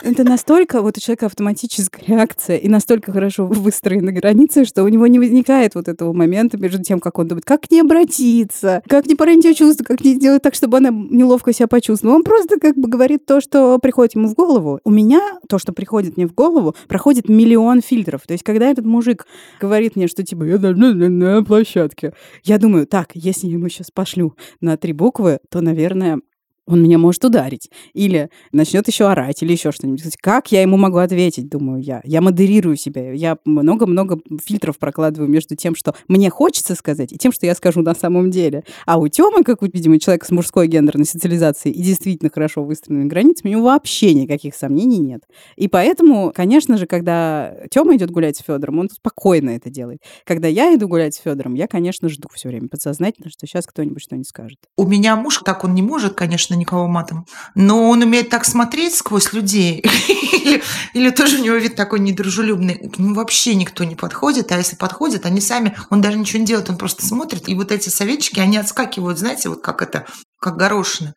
[0.06, 5.08] Это настолько вот у человека автоматическая реакция и настолько хорошо выстроены границы, что у него
[5.08, 9.06] не возникает вот этого момента между тем, как он думает, как к ней обратиться, как
[9.06, 12.14] не поранить ее чувства, как не сделать так, чтобы она неловко себя почувствовала.
[12.14, 14.78] Он просто как бы говорит то, что приходит ему в голову.
[14.84, 18.22] У меня то, что приходит мне в голову, проходит миллион фильтров.
[18.28, 19.26] То есть, когда этот мужик
[19.60, 22.12] говорит мне, что типа я должна на площадке,
[22.44, 26.20] я думаю, так, если я ему сейчас пошлю на три буквы, то, наверное,
[26.66, 27.70] он меня может ударить.
[27.94, 30.02] Или начнет еще орать, или еще что-нибудь.
[30.20, 32.00] Как я ему могу ответить, думаю я.
[32.04, 33.12] Я модерирую себя.
[33.12, 37.82] Я много-много фильтров прокладываю между тем, что мне хочется сказать, и тем, что я скажу
[37.82, 38.64] на самом деле.
[38.84, 43.08] А у Тёмы, как у, видимо, человека с мужской гендерной социализацией и действительно хорошо выстроенными
[43.08, 45.22] границами, у него вообще никаких сомнений нет.
[45.56, 50.00] И поэтому, конечно же, когда Тёма идет гулять с Федором, он спокойно это делает.
[50.24, 54.02] Когда я иду гулять с Федором, я, конечно, жду все время подсознательно, что сейчас кто-нибудь
[54.02, 54.58] что-нибудь скажет.
[54.76, 57.26] У меня муж так он не может, конечно, никого матом.
[57.54, 59.84] Но он умеет так смотреть сквозь людей.
[60.32, 60.62] или,
[60.94, 62.88] или тоже у него вид такой недружелюбный.
[62.88, 64.52] К нему вообще никто не подходит.
[64.52, 67.48] А если подходит, они сами, он даже ничего не делает, он просто смотрит.
[67.48, 70.06] И вот эти советчики, они отскакивают, знаете, вот как это,
[70.40, 71.14] как горошины.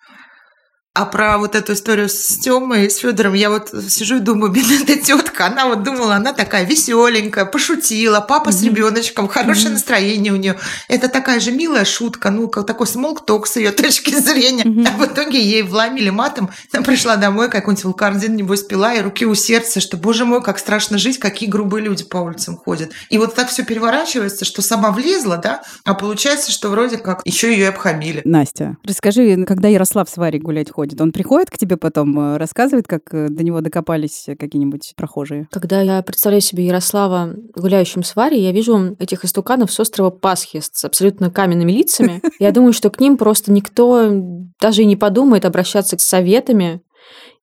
[0.99, 4.81] А про вот эту историю с Тёмой, с Федором, я вот сижу и думаю, бедная
[4.83, 8.51] эта тетка, она вот думала, она такая веселенькая, пошутила, папа mm-hmm.
[8.51, 9.73] с ребеночком, хорошее mm-hmm.
[9.75, 10.59] настроение у нее.
[10.89, 14.65] Это такая же милая шутка, ну, как такой смолк-ток с ее точки зрения.
[14.65, 14.87] Mm-hmm.
[14.89, 19.25] А в итоге ей вломили матом, она пришла домой, какой-нибудь вулкардин, небось, пила, и руки
[19.25, 22.91] у сердца, что, боже мой, как страшно жить, какие грубые люди по улицам ходят.
[23.09, 27.53] И вот так все переворачивается, что сама влезла, да, а получается, что вроде как еще
[27.53, 28.21] ее обхамили.
[28.25, 32.87] Настя, расскажи, когда Ярослав с Варей гулять ходит, он приходит к тебе потом, э, рассказывает,
[32.87, 35.47] как э, до него докопались какие-нибудь прохожие?
[35.51, 40.61] Когда я представляю себе Ярослава гуляющим с Варей, я вижу этих истуканов с острова Пасхи
[40.61, 42.21] с абсолютно каменными лицами.
[42.39, 44.09] Я думаю, что к ним просто никто
[44.59, 46.81] даже и не подумает обращаться с советами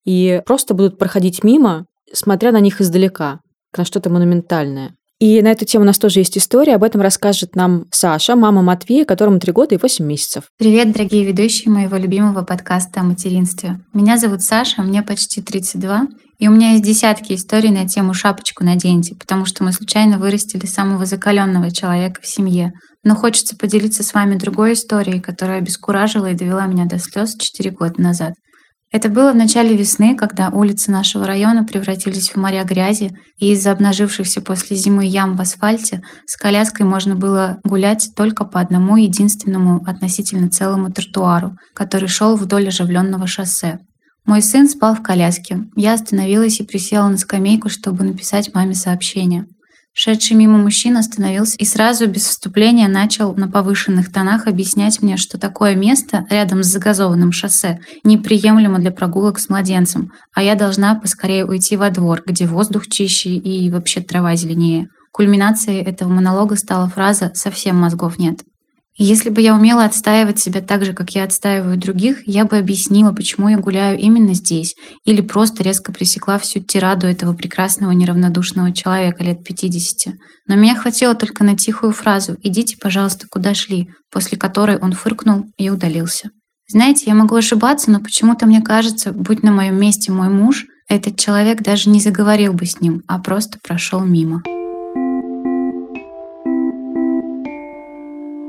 [0.05, 3.41] и просто будут проходить мимо, смотря на них издалека,
[3.77, 4.97] на что-то монументальное.
[5.19, 6.75] И на эту тему у нас тоже есть история.
[6.75, 10.45] Об этом расскажет нам Саша, мама Матвея, которому 3 года и 8 месяцев.
[10.59, 13.81] Привет, дорогие ведущие моего любимого подкаста о материнстве.
[13.95, 18.63] Меня зовут Саша, мне почти 32, И у меня есть десятки историй на тему «шапочку
[18.63, 22.73] наденьте», потому что мы случайно вырастили самого закаленного человека в семье.
[23.03, 27.71] Но хочется поделиться с вами другой историей, которая обескуражила и довела меня до слез 4
[27.71, 28.35] года назад.
[28.93, 33.73] Это было в начале весны, когда улицы нашего района превратились в моря грязи, и из-за
[33.73, 39.83] обнажившихся после зимы ям в асфальте с коляской можно было гулять только по одному единственному
[39.85, 43.81] относительно целому тротуару, который шел вдоль оживленного шоссе.
[44.25, 45.69] Мой сын спал в коляске.
[45.77, 49.47] Я остановилась и присела на скамейку, чтобы написать маме сообщение.
[49.99, 55.39] Шедший мимо мужчина остановился и сразу, без вступления, начал на повышенных тонах объяснять мне, что
[55.39, 61.47] такое место рядом с загазованным шоссе неприемлемо для прогулок с младенцем, а я должна поскорее
[61.47, 64.89] уйти во двор, где воздух чище и вообще трава зеленее.
[65.13, 68.41] Кульминацией этого монолога стала фраза «совсем мозгов нет».
[68.99, 73.13] Если бы я умела отстаивать себя так же, как я отстаиваю других, я бы объяснила,
[73.13, 79.23] почему я гуляю именно здесь, или просто резко пресекла всю тираду этого прекрасного неравнодушного человека
[79.23, 80.15] лет 50.
[80.49, 85.45] Но меня хватило только на тихую фразу «идите, пожалуйста, куда шли», после которой он фыркнул
[85.59, 86.31] и удалился.
[86.69, 91.19] Знаете, я могу ошибаться, но почему-то мне кажется, будь на моем месте мой муж, этот
[91.19, 94.43] человек даже не заговорил бы с ним, а просто прошел мимо.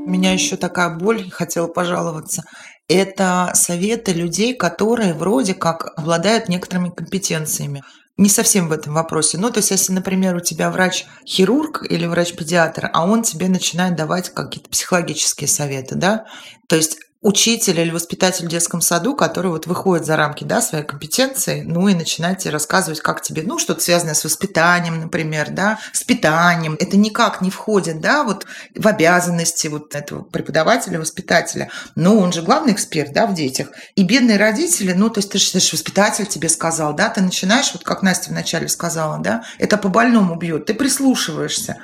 [0.08, 2.42] Меня еще такая боль, хотела пожаловаться.
[2.88, 7.82] Это советы людей, которые вроде как обладают некоторыми компетенциями.
[8.16, 9.36] Не совсем в этом вопросе.
[9.36, 14.30] Ну, то есть, если, например, у тебя врач-хирург или врач-педиатр, а он тебе начинает давать
[14.30, 16.24] какие-то психологические советы, да,
[16.68, 20.84] то есть учитель или воспитатель в детском саду, который вот выходит за рамки да, своей
[20.84, 25.80] компетенции, ну и начинает тебе рассказывать, как тебе, ну, что-то связанное с воспитанием, например, да,
[25.92, 26.76] с питанием.
[26.78, 31.70] Это никак не входит, да, вот в обязанности вот этого преподавателя, воспитателя.
[31.96, 33.68] Но он же главный эксперт, да, в детях.
[33.96, 37.82] И бедные родители, ну, то есть ты же воспитатель тебе сказал, да, ты начинаешь, вот
[37.82, 41.78] как Настя вначале сказала, да, это по больному бьет, ты прислушиваешься.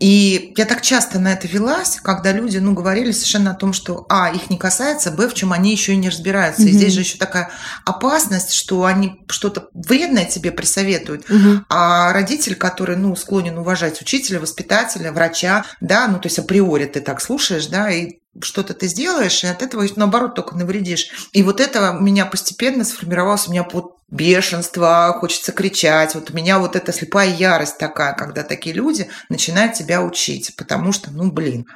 [0.00, 4.06] И я так часто на это велась, когда люди, ну, говорили совершенно о том, что,
[4.08, 6.62] а, их не касается, б, в чем они еще и не разбираются.
[6.62, 6.68] Mm-hmm.
[6.68, 7.50] И здесь же еще такая
[7.84, 11.62] опасность, что они что-то вредное тебе присоветуют, mm-hmm.
[11.68, 17.00] а родитель, который, ну, склонен уважать учителя, воспитателя, врача, да, ну, то есть априори ты
[17.00, 21.28] так слушаешь, да, и что-то ты сделаешь, и от этого, наоборот, только навредишь.
[21.32, 26.14] И вот это у меня постепенно сформировалось, у меня вот бешенство, хочется кричать.
[26.14, 30.92] Вот у меня вот эта слепая ярость такая, когда такие люди начинают тебя учить, потому
[30.92, 31.66] что, ну, блин,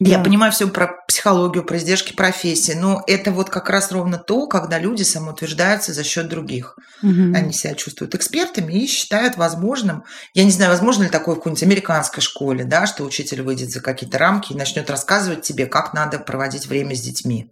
[0.00, 0.10] да.
[0.10, 4.46] Я понимаю все про психологию, про издержки профессии, но это вот как раз ровно то,
[4.46, 6.78] когда люди самоутверждаются за счет других.
[7.02, 7.34] Угу.
[7.34, 11.64] Они себя чувствуют экспертами и считают возможным, я не знаю, возможно ли такое в какой-нибудь
[11.64, 16.20] американской школе, да, что учитель выйдет за какие-то рамки и начнет рассказывать тебе, как надо
[16.20, 17.50] проводить время с детьми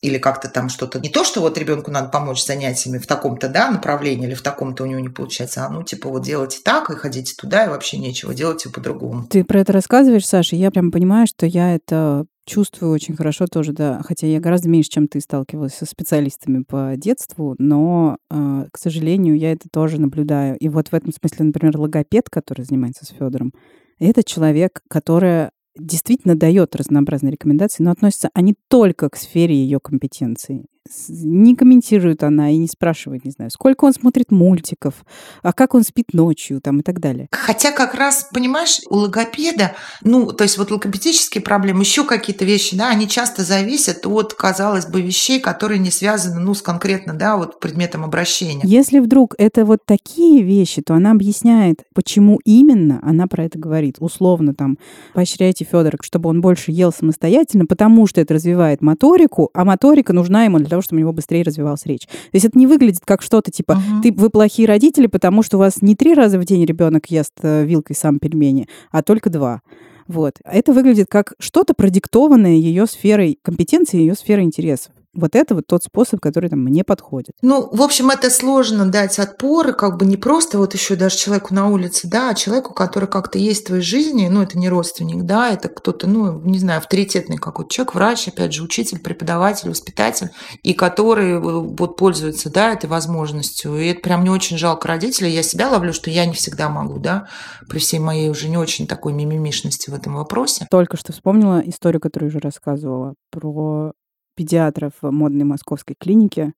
[0.00, 1.00] или как-то там что-то.
[1.00, 4.42] Не то, что вот ребенку надо помочь с занятиями в таком-то да, направлении или в
[4.42, 7.68] таком-то у него не получается, а ну типа вот делайте так и ходите туда, и
[7.68, 9.26] вообще нечего, делайте по-другому.
[9.28, 13.72] Ты про это рассказываешь, Саша, я прям понимаю, что я это чувствую очень хорошо тоже,
[13.72, 14.00] да.
[14.04, 19.36] Хотя я гораздо меньше, чем ты сталкивалась со специалистами по детству, но, э, к сожалению,
[19.36, 20.56] я это тоже наблюдаю.
[20.58, 23.52] И вот в этом смысле, например, логопед, который занимается с Федором,
[23.98, 30.66] это человек, который действительно дает разнообразные рекомендации, но относятся они только к сфере ее компетенции
[31.08, 34.94] не комментирует она и не спрашивает, не знаю, сколько он смотрит мультиков,
[35.42, 37.28] а как он спит ночью там и так далее.
[37.32, 42.76] Хотя как раз, понимаешь, у логопеда, ну, то есть вот логопедические проблемы, еще какие-то вещи,
[42.76, 47.36] да, они часто зависят от, казалось бы, вещей, которые не связаны, ну, с конкретно, да,
[47.36, 48.62] вот предметом обращения.
[48.64, 53.96] Если вдруг это вот такие вещи, то она объясняет, почему именно она про это говорит.
[54.00, 54.78] Условно там,
[55.14, 60.44] поощряйте Федора, чтобы он больше ел самостоятельно, потому что это развивает моторику, а моторика нужна
[60.44, 62.06] ему для того, чтобы у него быстрее развивалась речь.
[62.06, 64.02] То есть это не выглядит как что-то типа uh-huh.
[64.02, 67.32] ты, вы плохие родители, потому что у вас не три раза в день ребенок ест
[67.42, 69.62] э, вилкой сам пельмени, а только два.
[70.06, 70.36] Вот.
[70.44, 74.92] Это выглядит как что-то продиктованное ее сферой компетенции, ее сферой интересов.
[75.14, 77.32] Вот это вот тот способ, который там мне подходит.
[77.42, 81.54] Ну, в общем, это сложно дать отпор, как бы не просто вот еще даже человеку
[81.54, 85.24] на улице, да, а человеку, который как-то есть в твоей жизни, ну, это не родственник,
[85.24, 90.30] да, это кто-то, ну, не знаю, авторитетный какой-то человек, врач, опять же, учитель, преподаватель, воспитатель,
[90.62, 93.76] и который э, вот пользуется, да, этой возможностью.
[93.76, 95.32] И это прям не очень жалко родителей.
[95.32, 97.28] Я себя ловлю, что я не всегда могу, да,
[97.68, 100.66] при всей моей уже не очень такой мимимишности в этом вопросе.
[100.70, 103.92] Только что вспомнила историю, которую уже рассказывала, про
[104.38, 106.52] педиатра в модной московской клинике,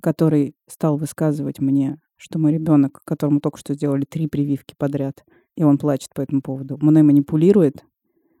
[0.00, 5.62] который стал высказывать мне, что мой ребенок, которому только что сделали три прививки подряд, и
[5.62, 7.84] он плачет по этому поводу, мной манипулирует,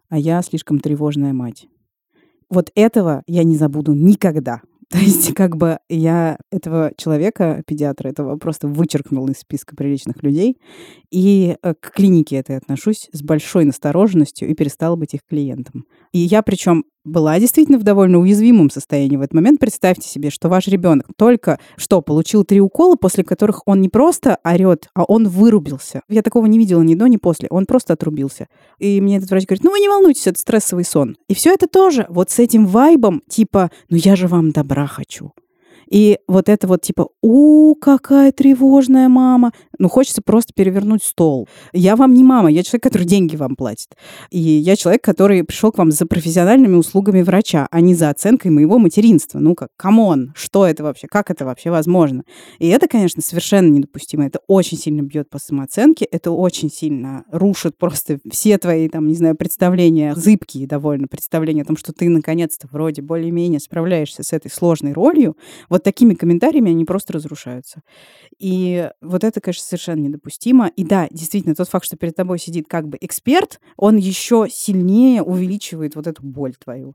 [0.08, 1.68] а я слишком тревожная мать.
[2.48, 4.62] Вот этого я не забуду никогда.
[4.88, 10.56] То есть, как бы я этого человека, педиатра, этого просто вычеркнула из списка приличных людей.
[11.10, 15.84] И э, к клинике этой отношусь с большой настороженностью и перестала быть их клиентом.
[16.12, 19.60] И я причем была действительно в довольно уязвимом состоянии в этот момент.
[19.60, 24.38] Представьте себе, что ваш ребенок только что получил три укола, после которых он не просто
[24.44, 26.02] орет, а он вырубился.
[26.08, 27.48] Я такого не видела ни до, ни после.
[27.50, 28.48] Он просто отрубился.
[28.78, 31.16] И мне этот врач говорит, ну вы не волнуйтесь, это стрессовый сон.
[31.28, 35.32] И все это тоже вот с этим вайбом, типа, ну я же вам добра хочу.
[35.90, 39.52] И вот это вот типа, у, какая тревожная мама.
[39.78, 41.48] Ну, хочется просто перевернуть стол.
[41.72, 43.96] Я вам не мама, я человек, который деньги вам платит.
[44.30, 48.50] И я человек, который пришел к вам за профессиональными услугами врача, а не за оценкой
[48.50, 49.38] моего материнства.
[49.38, 52.22] Ну как, come on, что это вообще, как это вообще возможно?
[52.58, 54.26] И это, конечно, совершенно недопустимо.
[54.26, 59.14] Это очень сильно бьет по самооценке, это очень сильно рушит просто все твои, там, не
[59.14, 64.50] знаю, представления, зыбкие довольно представления о том, что ты, наконец-то, вроде более-менее справляешься с этой
[64.50, 65.36] сложной ролью.
[65.68, 67.82] Вот такими комментариями они просто разрушаются.
[68.38, 70.68] И вот это, конечно, совершенно недопустимо.
[70.76, 75.22] И да, действительно, тот факт, что перед тобой сидит как бы эксперт, он еще сильнее
[75.22, 76.94] увеличивает вот эту боль твою.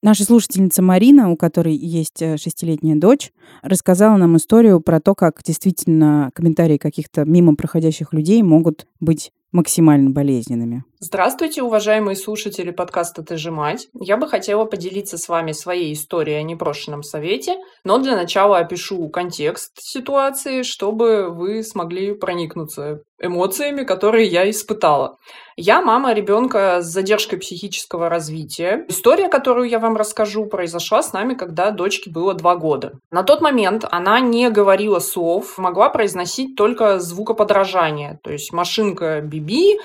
[0.00, 5.42] Наша слушательница Марина, у которой есть э, шестилетняя дочь, рассказала нам историю про то, как
[5.42, 10.84] действительно комментарии каких-то мимо проходящих людей могут быть максимально болезненными.
[11.00, 13.88] Здравствуйте, уважаемые слушатели подкаста «Ты же мать».
[13.94, 19.08] Я бы хотела поделиться с вами своей историей о непрошенном совете, но для начала опишу
[19.08, 25.18] контекст ситуации, чтобы вы смогли проникнуться эмоциями, которые я испытала.
[25.56, 28.84] Я мама ребенка с задержкой психического развития.
[28.88, 32.92] История, которую я вам расскажу, произошла с нами, когда дочке было два года.
[33.10, 39.78] На тот момент она не говорила слов, могла произносить только звукоподражание, то есть машинка биби,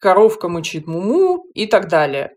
[0.00, 2.34] коровка мычит муму и так далее.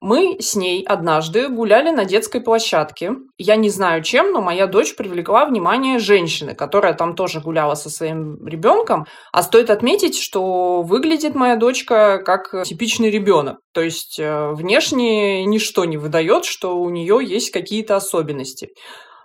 [0.00, 3.14] Мы с ней однажды гуляли на детской площадке.
[3.36, 7.90] Я не знаю чем, но моя дочь привлекла внимание женщины, которая там тоже гуляла со
[7.90, 9.06] своим ребенком.
[9.32, 13.58] А стоит отметить, что выглядит моя дочка как типичный ребенок.
[13.72, 18.68] То есть э, внешне ничто не выдает, что у нее есть какие-то особенности.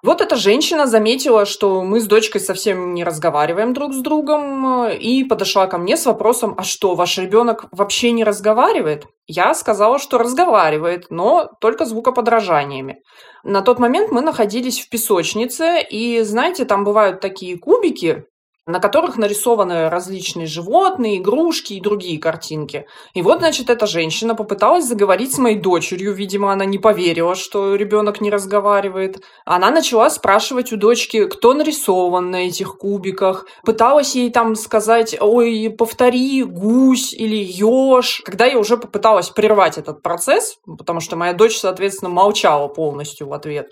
[0.04, 4.98] Вот эта женщина заметила, что мы с дочкой совсем не разговариваем друг с другом, э,
[4.98, 9.06] и подошла ко мне с вопросом, а что, ваш ребенок вообще не разговаривает?
[9.28, 13.02] Я сказала, что разговаривает, но только звукоподражаниями.
[13.46, 18.26] На тот момент мы находились в песочнице, и, знаете, там бывают такие кубики,
[18.66, 22.86] на которых нарисованы различные животные, игрушки и другие картинки.
[23.14, 26.14] И вот, значит, эта женщина попыталась заговорить с моей дочерью.
[26.14, 29.22] Видимо, она не поверила, что ребенок не разговаривает.
[29.46, 33.46] Она начала спрашивать у дочки, кто нарисован на этих кубиках.
[33.66, 38.22] Пыталась ей там сказать, ой, повтори, гусь или еж.
[38.24, 43.34] Когда я уже попыталась прервать этот процесс, потому что моя дочь, соответственно, молчала полностью в
[43.34, 43.72] ответ,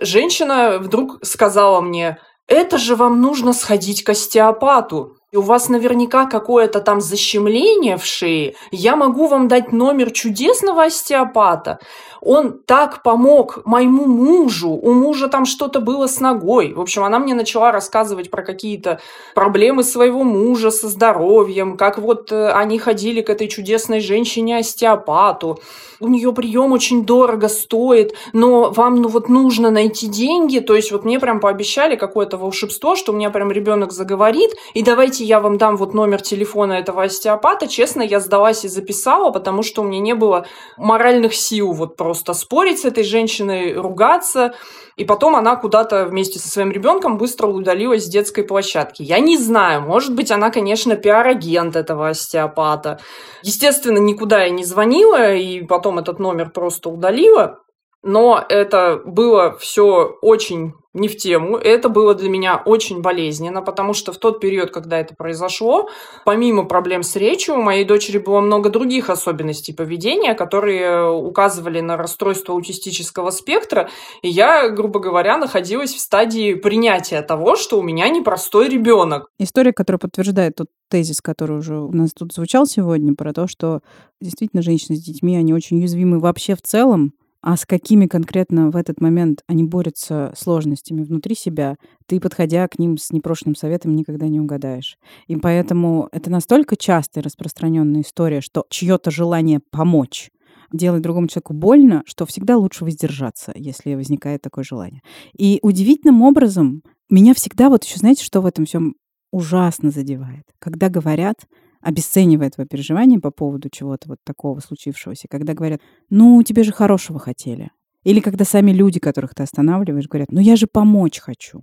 [0.00, 2.18] женщина вдруг сказала мне,
[2.50, 5.16] это же вам нужно сходить к остеопату.
[5.30, 8.56] И у вас наверняка какое-то там защемление в шее.
[8.72, 11.78] Я могу вам дать номер чудесного остеопата.
[12.20, 14.70] Он так помог моему мужу.
[14.70, 16.72] У мужа там что-то было с ногой.
[16.72, 19.00] В общем, она мне начала рассказывать про какие-то
[19.34, 25.60] проблемы своего мужа со здоровьем, как вот э, они ходили к этой чудесной женщине-остеопату
[26.00, 30.90] у нее прием очень дорого стоит, но вам ну вот нужно найти деньги, то есть
[30.92, 35.40] вот мне прям пообещали какое-то волшебство, что у меня прям ребенок заговорит, и давайте я
[35.40, 37.68] вам дам вот номер телефона этого остеопата.
[37.68, 40.46] Честно, я сдалась и записала, потому что у меня не было
[40.78, 44.54] моральных сил вот просто спорить с этой женщиной, ругаться.
[44.96, 49.02] И потом она куда-то вместе со своим ребенком быстро удалилась с детской площадки.
[49.02, 53.00] Я не знаю, может быть, она, конечно, пиар-агент этого остеопата.
[53.42, 57.60] Естественно, никуда я не звонила, и потом этот номер просто удалила.
[58.02, 61.56] Но это было все очень не в тему.
[61.56, 65.88] Это было для меня очень болезненно, потому что в тот период, когда это произошло,
[66.24, 71.96] помимо проблем с речью, у моей дочери было много других особенностей поведения, которые указывали на
[71.96, 73.88] расстройство аутистического спектра.
[74.22, 79.28] И я, грубо говоря, находилась в стадии принятия того, что у меня непростой ребенок.
[79.38, 83.80] История, которая подтверждает тот тезис, который уже у нас тут звучал сегодня, про то, что
[84.20, 88.76] действительно женщины с детьми, они очень уязвимы вообще в целом, а с какими конкретно в
[88.76, 91.76] этот момент они борются сложностями внутри себя,
[92.06, 94.98] ты, подходя к ним с непрошенным советом, никогда не угадаешь.
[95.26, 100.30] И поэтому это настолько частая распространенная история, что чье-то желание помочь
[100.72, 105.02] делать другому человеку больно, что всегда лучше воздержаться, если возникает такое желание.
[105.36, 108.94] И удивительным образом меня всегда вот еще, знаете, что в этом всем
[109.32, 110.44] ужасно задевает?
[110.58, 111.46] Когда говорят,
[111.80, 117.18] обесценивая твое переживание по поводу чего-то вот такого случившегося, когда говорят, ну, тебе же хорошего
[117.18, 117.70] хотели.
[118.02, 121.60] Или когда сами люди, которых ты останавливаешь, говорят, ну я же помочь хочу.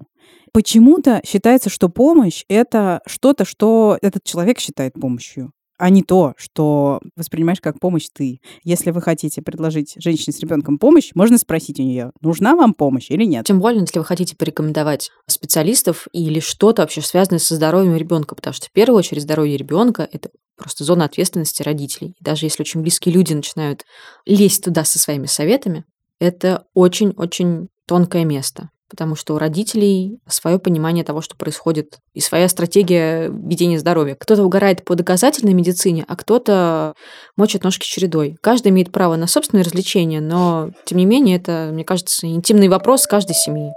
[0.53, 6.99] Почему-то считается, что помощь— это что-то, что этот человек считает помощью а не то, что
[7.15, 8.41] воспринимаешь как помощь ты.
[8.63, 13.09] Если вы хотите предложить женщине с ребенком помощь, можно спросить у нее, нужна вам помощь
[13.09, 13.45] или нет.
[13.45, 18.53] Тем более, если вы хотите порекомендовать специалистов или что-то вообще связанное со здоровьем ребенка, потому
[18.53, 22.15] что в первую очередь здоровье ребенка это просто зона ответственности родителей.
[22.19, 23.85] Даже если очень близкие люди начинают
[24.25, 25.85] лезть туда со своими советами,
[26.19, 32.47] это очень-очень тонкое место потому что у родителей свое понимание того, что происходит, и своя
[32.47, 34.15] стратегия ведения здоровья.
[34.15, 36.93] Кто-то угорает по доказательной медицине, а кто-то
[37.35, 38.37] мочит ножки чередой.
[38.41, 43.07] Каждый имеет право на собственное развлечение, но, тем не менее, это, мне кажется, интимный вопрос
[43.07, 43.71] каждой семьи.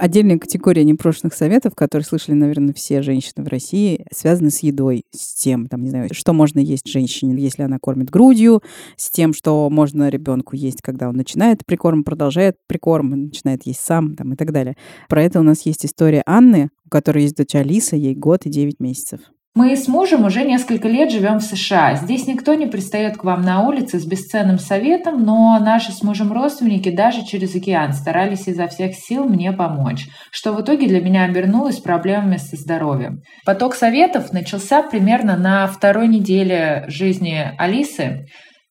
[0.00, 5.34] Отдельная категория непрошенных советов, которые слышали, наверное, все женщины в России, связаны с едой, с
[5.34, 8.62] тем, там, не знаю, что можно есть женщине, если она кормит грудью,
[8.96, 14.14] с тем, что можно ребенку есть, когда он начинает прикорм, продолжает прикорм, начинает есть сам,
[14.14, 14.74] там, и так далее.
[15.06, 18.48] Про это у нас есть история Анны, у которой есть дочь Алиса, ей год и
[18.48, 19.20] девять месяцев.
[19.56, 21.96] Мы с мужем уже несколько лет живем в США.
[21.96, 26.32] Здесь никто не пристает к вам на улице с бесценным советом, но наши с мужем
[26.32, 31.24] родственники даже через океан старались изо всех сил мне помочь, что в итоге для меня
[31.24, 33.22] обернулось проблемами со здоровьем.
[33.44, 38.26] Поток советов начался примерно на второй неделе жизни Алисы,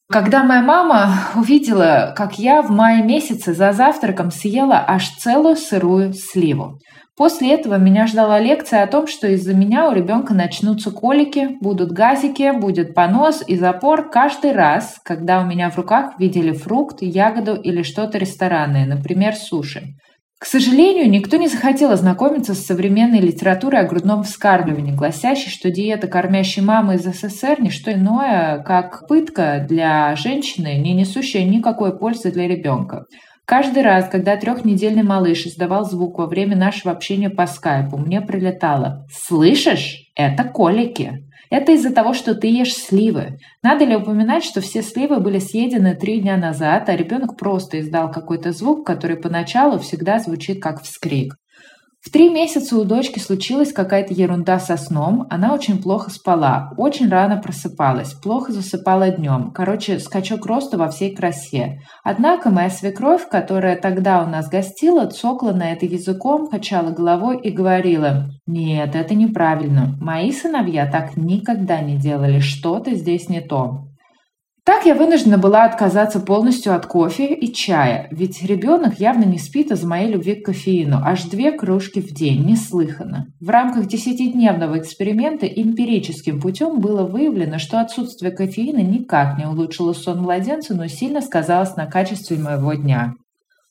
[0.10, 6.14] когда моя мама увидела, как я в мае месяце за завтраком съела аж целую сырую
[6.14, 6.80] сливу.
[7.20, 11.92] После этого меня ждала лекция о том, что из-за меня у ребенка начнутся колики, будут
[11.92, 17.56] газики, будет понос и запор каждый раз, когда у меня в руках видели фрукт, ягоду
[17.56, 19.98] или что-то ресторанное, например, суши.
[20.40, 26.08] К сожалению, никто не захотел ознакомиться с современной литературой о грудном вскармливании, гласящей, что диета
[26.08, 32.32] кормящей мамы из СССР– не что иное, как пытка для женщины, не несущая никакой пользы
[32.32, 33.04] для ребенка.
[33.50, 39.08] Каждый раз, когда трехнедельный малыш издавал звук во время нашего общения по скайпу, мне прилетало
[39.12, 40.12] «Слышишь?
[40.14, 43.40] Это колики!» Это из-за того, что ты ешь сливы.
[43.64, 48.12] Надо ли упоминать, что все сливы были съедены три дня назад, а ребенок просто издал
[48.12, 51.34] какой-то звук, который поначалу всегда звучит как вскрик.
[52.02, 55.28] В три месяца у дочки случилась какая-то ерунда со сном.
[55.30, 59.52] Она очень плохо спала, очень рано просыпалась, плохо засыпала днем.
[59.52, 61.82] Короче, скачок роста во всей красе.
[62.02, 67.52] Однако моя свекровь, которая тогда у нас гостила, цокла на это языком, качала головой и
[67.52, 69.98] говорила, «Нет, это неправильно.
[70.00, 72.40] Мои сыновья так никогда не делали.
[72.40, 73.89] Что-то здесь не то».
[74.70, 79.72] Так я вынуждена была отказаться полностью от кофе и чая, ведь ребенок явно не спит
[79.72, 81.00] из-за моей любви к кофеину.
[81.04, 83.34] Аж две кружки в день, неслыханно.
[83.40, 90.22] В рамках десятидневного эксперимента эмпирическим путем было выявлено, что отсутствие кофеина никак не улучшило сон
[90.22, 93.16] младенца, но сильно сказалось на качестве моего дня.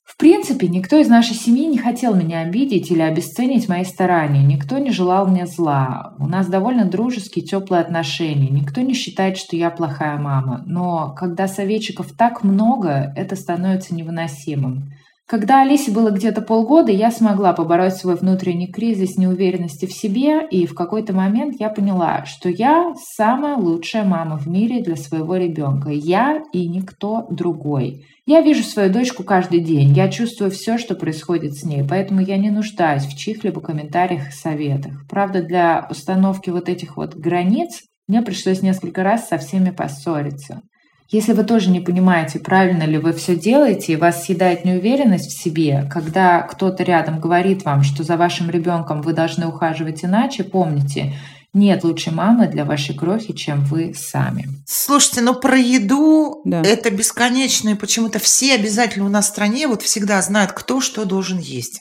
[0.09, 4.78] В принципе, никто из нашей семьи не хотел меня обидеть или обесценить мои старания, никто
[4.78, 6.14] не желал мне зла.
[6.18, 10.62] У нас довольно дружеские, теплые отношения, никто не считает, что я плохая мама.
[10.64, 14.94] Но когда советчиков так много, это становится невыносимым.
[15.29, 20.64] Когда Алисе было где-то полгода, я смогла побороть свой внутренний кризис неуверенности в себе, и
[20.64, 25.91] в какой-то момент я поняла, что я самая лучшая мама в мире для своего ребенка.
[25.91, 28.07] Я и никто другой.
[28.24, 32.39] Я вижу свою дочку каждый день, я чувствую все, что происходит с ней, поэтому я
[32.39, 35.07] не нуждаюсь в чьих-либо комментариях и советах.
[35.11, 40.62] Правда, для установки вот этих вот границ мне пришлось несколько раз со всеми поссориться.
[41.11, 45.42] Если вы тоже не понимаете, правильно ли вы все делаете, и вас съедает неуверенность в
[45.42, 51.14] себе, когда кто-то рядом говорит вам, что за вашим ребенком вы должны ухаживать иначе, помните,
[51.54, 54.48] нет лучшей мамы для вашей крохи, чем вы сами.
[54.66, 56.61] Слушайте, ну про еду Да.
[56.61, 61.06] это бесконечно, и почему-то все обязательно у нас в стране вот всегда знают, кто что
[61.06, 61.80] должен есть.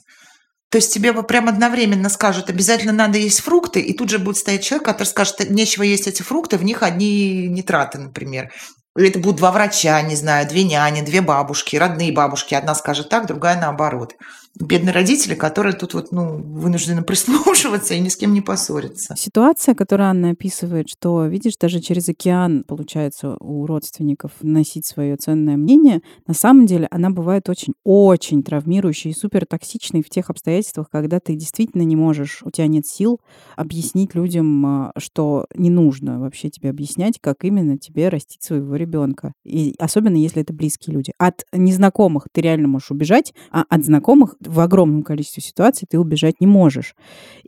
[0.70, 4.38] То есть тебе вот прям одновременно скажут, обязательно надо есть фрукты, и тут же будет
[4.38, 8.52] стоять человек, который скажет, нечего есть эти фрукты, в них одни нитраты, например.
[8.98, 12.56] Или это будут два врача, не знаю, две няни, две бабушки, родные бабушки.
[12.56, 14.16] Одна скажет так, другая наоборот.
[14.60, 19.16] Бедные родители, которые тут вот, ну, вынуждены прислушиваться и ни с кем не поссориться.
[19.18, 25.58] Ситуация, которую Анна описывает, что, видишь, даже через океан получается у родственников носить свое ценное
[25.58, 31.20] мнение, на самом деле она бывает очень-очень травмирующей и супер токсичной в тех обстоятельствах, когда
[31.20, 33.20] ты действительно не можешь, у тебя нет сил
[33.56, 39.34] объяснить людям, а, что не нужно вообще тебе объяснять, как именно тебе растить своего ребенка.
[39.46, 41.14] И особенно если это близкие люди.
[41.18, 46.36] От незнакомых ты реально можешь убежать, а от знакомых в огромном количестве ситуаций ты убежать
[46.40, 46.96] не можешь.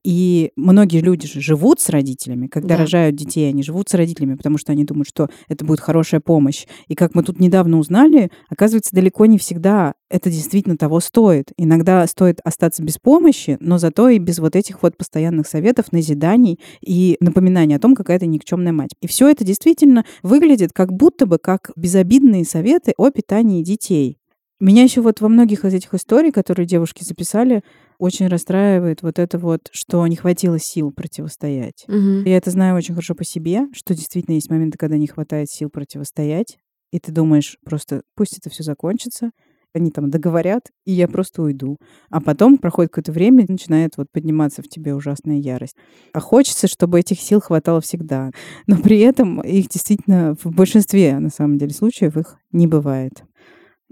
[0.04, 2.82] И многие люди же живут с родителями, когда Да.
[2.82, 6.66] рожают детей, они живут с родителями, потому что они думают, что это будет хорошая помощь.
[6.88, 11.52] И как мы тут недавно узнали, оказывается, далеко не всегда это действительно того стоит.
[11.58, 16.60] Иногда стоит остаться без помощи, но зато и без вот этих вот постоянных советов, назиданий
[16.82, 18.90] и напоминаний о том, какая ты никчемная мать.
[19.02, 24.19] И все это действительно выглядит как будто бы как безобидные советы о питании детей.
[24.60, 27.64] Меня еще вот во многих из этих историй, которые девушки записали,
[27.98, 31.86] очень расстраивает вот это вот, что не хватило сил противостоять.
[31.88, 32.26] Мгм.
[32.26, 35.70] Я это знаю очень хорошо по себе, что действительно есть моменты, когда не хватает сил
[35.70, 36.58] противостоять,
[36.92, 39.32] и ты думаешь просто, пусть это все закончится,
[39.74, 41.78] они там договорят, и я просто уйду.
[42.10, 45.76] А потом проходит какое-то время, и начинает вот подниматься в тебе ужасная ярость.
[46.12, 48.32] А хочется, чтобы этих сил хватало всегда.
[48.68, 53.24] Но при этом их действительно в большинстве, на самом деле, случаев их не бывает.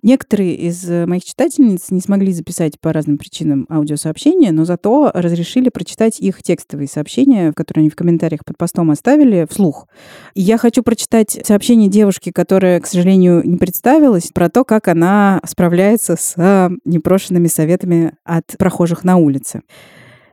[0.04, 5.70] Некоторые из э, моих читательниц не смогли записать по разным причинам аудиосообщения, но зато разрешили
[5.70, 9.88] прочитать их текстовые сообщения, которые они в комментариях под постом оставили, вслух.
[10.36, 15.42] И я хочу прочитать сообщение девушки, которая, к сожалению, не представилась, про то, как она
[15.46, 19.62] справляется с э, непрошенными советами от прохожих на улице.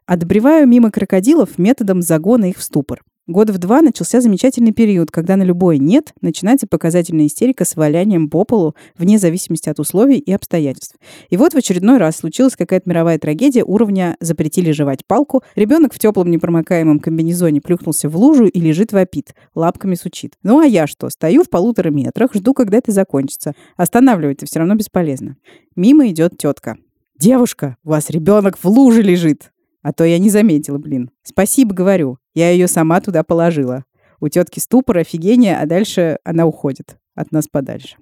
[0.04, 3.00] Отбреваю мимо крокодилов методом загона их в ступор.
[3.26, 8.28] Года в два начался замечательный период, когда на любое «нет» начинается показательная истерика с валянием
[8.28, 10.96] по полу вне зависимости от условий и обстоятельств.
[11.30, 15.98] И вот в очередной раз случилась какая-то мировая трагедия уровня «запретили жевать палку», ребенок в
[15.98, 20.34] теплом непромокаемом комбинезоне плюхнулся в лужу и лежит вопит, лапками сучит.
[20.42, 21.08] Ну а я что?
[21.08, 23.54] Стою в полутора метрах, жду, когда это закончится.
[23.78, 25.38] Останавливать-то все равно бесполезно.
[25.76, 26.76] Мимо идет тетка.
[27.18, 29.50] «Девушка, у вас ребенок в луже лежит!»
[29.80, 31.10] А то я не заметила, блин.
[31.22, 32.18] Спасибо, говорю.
[32.34, 33.84] Я ее сама туда положила.
[34.20, 37.96] У тетки ступор, офигение, а дальше она уходит от нас подальше.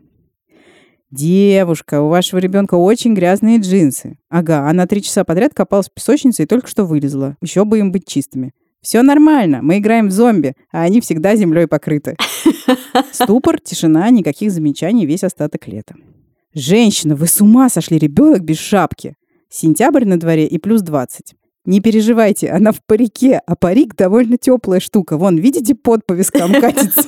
[1.10, 4.18] Девушка, у вашего ребенка очень грязные джинсы.
[4.30, 7.36] Ага, она три часа подряд копалась в песочнице и только что вылезла.
[7.42, 8.52] Еще бы им быть чистыми.
[8.80, 12.16] Все нормально, мы играем в зомби, а они всегда землей покрыты.
[13.12, 15.94] Ступор, тишина, никаких замечаний весь остаток лета.
[16.54, 19.14] Женщина, вы с ума сошли, ребенок без шапки.
[19.50, 21.34] Сентябрь на дворе и плюс 20.
[21.64, 25.16] Не переживайте, она в парике, а парик довольно теплая штука.
[25.16, 27.04] Вон, видите, пот по вискам катится.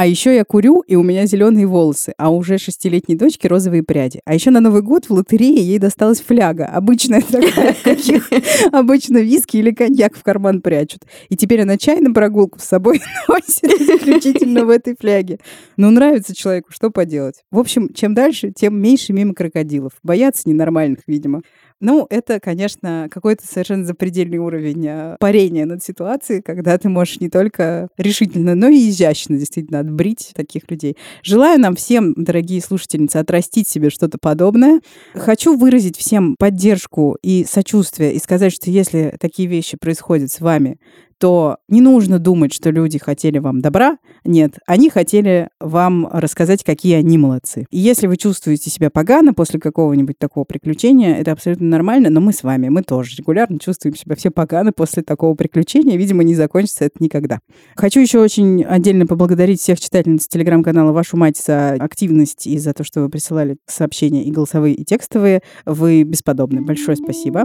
[0.00, 4.22] А еще я курю, и у меня зеленые волосы, а уже шестилетней дочке розовые пряди.
[4.24, 6.64] А еще на Новый год в лотерее ей досталась фляга.
[6.64, 8.30] Обычная такая, каких
[8.72, 11.02] обычно виски или коньяк в карман прячут.
[11.28, 15.38] И теперь она чай на прогулку с собой носит исключительно в этой фляге.
[15.76, 17.42] Ну, нравится человеку, что поделать.
[17.50, 19.92] В общем, чем дальше, тем меньше мимо крокодилов.
[20.02, 21.42] Боятся ненормальных, видимо.
[21.80, 27.30] Ну, это, конечно, какой-то совершенно запредельный уровень а, парения над ситуацией, когда ты можешь не
[27.30, 30.98] только решительно, но и изящно действительно отбрить таких людей.
[31.22, 34.80] Желаю нам всем, дорогие слушательницы, отрастить себе что-то подобное.
[35.14, 40.78] Хочу выразить всем поддержку и сочувствие и сказать, что если такие вещи происходят с вами,
[41.20, 43.98] то не нужно думать, что люди хотели вам добра.
[44.24, 47.66] Нет, они хотели вам рассказать, какие они молодцы.
[47.70, 52.32] И если вы чувствуете себя погано после какого-нибудь такого приключения, это абсолютно нормально, но мы
[52.32, 55.98] с вами, мы тоже регулярно чувствуем себя все погано после такого приключения.
[55.98, 57.40] Видимо, не закончится это никогда.
[57.76, 62.82] Хочу еще очень отдельно поблагодарить всех читательниц телеграм-канала «Вашу мать» за активность и за то,
[62.82, 65.42] что вы присылали сообщения и голосовые, и текстовые.
[65.66, 66.62] Вы бесподобны.
[66.62, 67.44] Большое спасибо.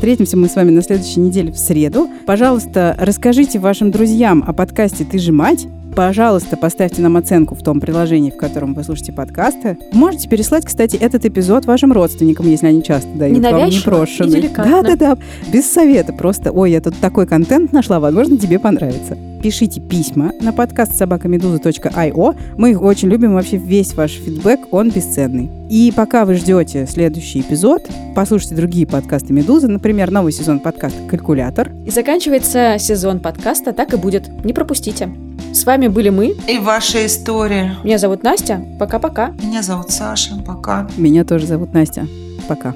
[0.00, 2.08] Встретимся мы с вами на следующей неделе в среду.
[2.24, 5.66] Пожалуйста, расскажите вашим друзьям о подкасте «Ты же мать».
[5.94, 9.76] Пожалуйста, поставьте нам оценку в том приложении, в котором вы слушаете подкасты.
[9.92, 14.50] Можете переслать, кстати, этот эпизод вашим родственникам, если они часто дают вам Ненавязчиво и непрошенный.
[14.56, 15.18] Да-да-да,
[15.52, 16.14] без совета.
[16.14, 19.18] Просто, ой, я тут такой контент нашла, возможно, тебе понравится.
[19.42, 22.36] Пишите письма на подкаст собакамедуза.io.
[22.58, 25.50] Мы их очень любим, вообще весь ваш фидбэк, он бесценный.
[25.70, 31.70] И пока вы ждете следующий эпизод, послушайте другие подкасты Медузы, например, новый сезон подкаста «Калькулятор».
[31.86, 34.28] И заканчивается сезон подкаста «Так и будет».
[34.44, 35.08] Не пропустите.
[35.54, 36.36] С вами были мы.
[36.46, 37.76] И ваша история.
[37.82, 38.62] Меня зовут Настя.
[38.78, 39.30] Пока-пока.
[39.42, 40.36] Меня зовут Саша.
[40.46, 40.86] Пока.
[40.98, 42.06] Меня тоже зовут Настя.
[42.46, 42.74] Пока.